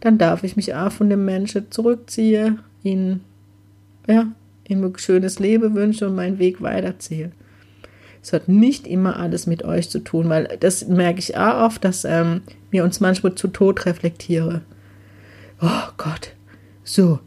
dann 0.00 0.18
darf 0.18 0.42
ich 0.42 0.56
mich 0.56 0.74
auch 0.74 0.90
von 0.90 1.08
dem 1.08 1.24
Menschen 1.24 1.70
zurückziehen, 1.70 2.60
ihn, 2.82 3.20
ja, 4.08 4.26
ihm 4.68 4.84
ein 4.84 4.98
schönes 4.98 5.38
Leben 5.38 5.74
wünschen 5.74 6.08
und 6.08 6.16
meinen 6.16 6.38
Weg 6.38 6.60
weiterziehe. 6.60 7.30
Es 8.20 8.32
hat 8.32 8.48
nicht 8.48 8.88
immer 8.88 9.20
alles 9.20 9.46
mit 9.46 9.64
euch 9.64 9.88
zu 9.88 10.00
tun, 10.00 10.28
weil 10.28 10.56
das 10.58 10.88
merke 10.88 11.20
ich 11.20 11.36
auch 11.36 11.66
oft, 11.66 11.84
dass 11.84 12.04
ähm, 12.04 12.42
wir 12.72 12.82
uns 12.82 12.98
manchmal 12.98 13.36
zu 13.36 13.46
Tod 13.46 13.86
reflektieren. 13.86 14.62
Oh 15.60 15.88
Gott, 15.96 16.32
so, 16.82 17.20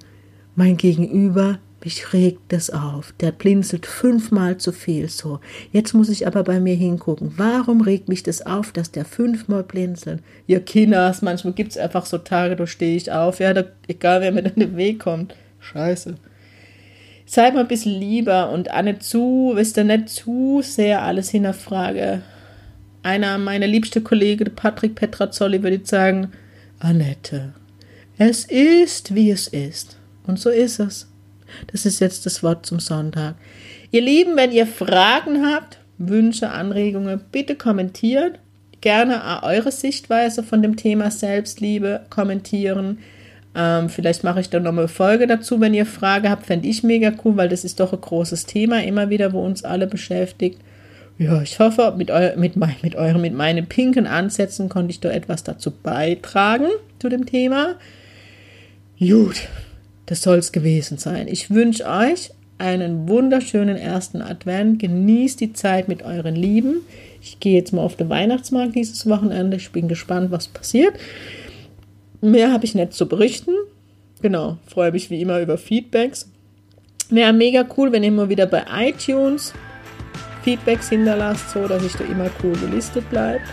mein 0.55 0.75
Gegenüber 0.75 1.59
mich 1.83 2.13
regt 2.13 2.41
das 2.49 2.69
auf. 2.69 3.13
Der 3.19 3.31
blinzelt 3.31 3.85
fünfmal 3.85 4.57
zu 4.57 4.71
viel 4.71 5.07
so. 5.09 5.39
Jetzt 5.71 5.93
muss 5.93 6.09
ich 6.09 6.27
aber 6.27 6.43
bei 6.43 6.59
mir 6.59 6.75
hingucken. 6.75 7.33
Warum 7.37 7.81
regt 7.81 8.09
mich 8.09 8.23
das 8.23 8.45
auf, 8.45 8.71
dass 8.71 8.91
der 8.91 9.05
fünfmal 9.05 9.63
blinzelt? 9.63 10.21
Ja, 10.47 10.59
Kinas, 10.59 11.21
manchmal 11.21 11.53
gibt 11.53 11.71
es 11.71 11.77
einfach 11.77 12.05
so 12.05 12.17
Tage, 12.17 12.55
da 12.55 12.67
stehe 12.67 12.97
ich 12.97 13.11
auf. 13.11 13.39
Ja, 13.39 13.53
da, 13.53 13.65
egal 13.87 14.21
wer 14.21 14.31
mir 14.31 14.45
in 14.45 14.59
den 14.59 14.77
Weg 14.77 14.99
kommt. 14.99 15.35
Scheiße. 15.59 16.15
Seid 17.25 17.53
mal 17.53 17.61
ein 17.61 17.67
bisschen 17.67 17.99
lieber 17.99 18.49
und 18.51 18.71
auch 18.71 18.99
zu, 18.99 19.51
wisst 19.53 19.77
ihr, 19.77 19.83
nicht 19.83 20.09
zu 20.09 20.61
sehr 20.63 21.03
alles 21.03 21.29
hinterfrage. 21.29 22.23
Einer 23.03 23.37
meiner 23.37 23.67
liebsten 23.67 24.03
Kollegen, 24.03 24.53
Patrick 24.55 24.95
Petrazzoli, 24.95 25.61
würde 25.61 25.79
sagen, 25.85 26.31
Annette, 26.79 27.53
es 28.17 28.45
ist, 28.45 29.15
wie 29.15 29.31
es 29.31 29.47
ist. 29.47 29.97
Und 30.25 30.39
so 30.39 30.49
ist 30.49 30.79
es. 30.79 31.08
Das 31.71 31.85
ist 31.85 31.99
jetzt 31.99 32.25
das 32.25 32.43
Wort 32.43 32.65
zum 32.65 32.79
Sonntag. 32.79 33.35
Ihr 33.91 34.01
Lieben, 34.01 34.35
wenn 34.35 34.51
ihr 34.51 34.67
Fragen 34.67 35.45
habt, 35.45 35.79
Wünsche, 35.97 36.49
Anregungen, 36.49 37.21
bitte 37.31 37.55
kommentiert. 37.55 38.39
Gerne 38.81 39.43
eure 39.43 39.71
Sichtweise 39.71 40.43
von 40.43 40.61
dem 40.61 40.77
Thema 40.77 41.11
Selbstliebe 41.11 42.01
kommentieren. 42.09 42.99
Ähm, 43.55 43.89
vielleicht 43.89 44.23
mache 44.23 44.39
ich 44.39 44.49
dann 44.49 44.63
noch 44.63 44.71
eine 44.71 44.87
Folge 44.87 45.27
dazu, 45.27 45.59
wenn 45.59 45.73
ihr 45.73 45.85
Frage 45.85 46.29
habt. 46.29 46.45
Fände 46.45 46.67
ich 46.67 46.83
mega 46.83 47.11
cool, 47.25 47.35
weil 47.35 47.49
das 47.49 47.65
ist 47.65 47.79
doch 47.79 47.91
ein 47.91 47.99
großes 47.99 48.45
Thema 48.45 48.83
immer 48.83 49.09
wieder, 49.09 49.33
wo 49.33 49.43
uns 49.43 49.63
alle 49.63 49.87
beschäftigt. 49.87 50.59
Ja, 51.17 51.41
ich 51.41 51.59
hoffe, 51.59 51.93
mit, 51.97 52.11
eu 52.11 52.37
mit, 52.37 52.55
mein, 52.55 52.75
mit, 52.81 52.95
eurem, 52.95 53.21
mit 53.21 53.33
meinen 53.33 53.67
pinken 53.67 54.07
Ansätzen 54.07 54.69
konnte 54.69 54.91
ich 54.91 55.01
da 55.01 55.09
etwas 55.09 55.43
dazu 55.43 55.71
beitragen 55.71 56.67
zu 56.99 57.09
dem 57.09 57.25
Thema. 57.25 57.75
Gut, 58.99 59.47
das 60.09 60.23
soll 60.23 60.39
es 60.39 60.51
gewesen 60.51 60.97
sein. 60.97 61.27
Ich 61.27 61.51
wünsche 61.51 61.85
euch 61.85 62.31
einen 62.57 63.07
wunderschönen 63.07 63.77
ersten 63.77 64.23
Advent. 64.23 64.79
Genießt 64.79 65.39
die 65.39 65.53
Zeit 65.53 65.87
mit 65.87 66.01
euren 66.01 66.35
Lieben. 66.35 66.77
Ich 67.21 67.39
gehe 67.39 67.55
jetzt 67.55 67.73
mal 67.73 67.83
auf 67.83 67.95
den 67.95 68.09
Weihnachtsmarkt 68.09 68.73
dieses 68.73 69.07
Wochenende. 69.07 69.57
Ich 69.57 69.69
bin 69.71 69.87
gespannt, 69.87 70.31
was 70.31 70.47
passiert. 70.47 70.95
Mehr 72.21 72.51
habe 72.51 72.65
ich 72.65 72.73
nicht 72.73 72.93
zu 72.93 73.07
berichten. 73.07 73.51
Genau, 74.19 74.57
freue 74.65 74.91
mich 74.91 75.11
wie 75.11 75.21
immer 75.21 75.41
über 75.41 75.59
Feedbacks. 75.59 76.27
Wäre 77.11 77.31
mega 77.31 77.63
cool, 77.77 77.91
wenn 77.91 78.03
ihr 78.03 78.11
mal 78.11 78.29
wieder 78.29 78.47
bei 78.47 78.63
iTunes 78.87 79.53
Feedbacks 80.43 80.89
hinterlasst, 80.89 81.51
so 81.51 81.67
dass 81.67 81.85
ich 81.85 81.93
da 81.93 82.03
immer 82.05 82.31
cool 82.43 82.53
gelistet 82.53 83.07
bleibe. 83.11 83.43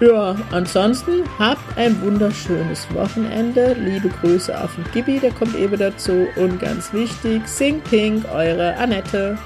Ja, 0.00 0.34
ansonsten 0.50 1.24
habt 1.38 1.76
ein 1.76 2.00
wunderschönes 2.00 2.86
Wochenende. 2.94 3.74
Liebe 3.74 4.08
Grüße 4.08 4.58
auf 4.58 4.74
den 4.74 4.84
Gibi, 4.92 5.20
der 5.20 5.30
kommt 5.30 5.54
eben 5.54 5.78
dazu. 5.78 6.26
Und 6.36 6.58
ganz 6.58 6.90
wichtig, 6.94 7.46
Sing 7.46 7.82
Pink, 7.82 8.24
eure 8.32 8.74
Annette. 8.78 9.36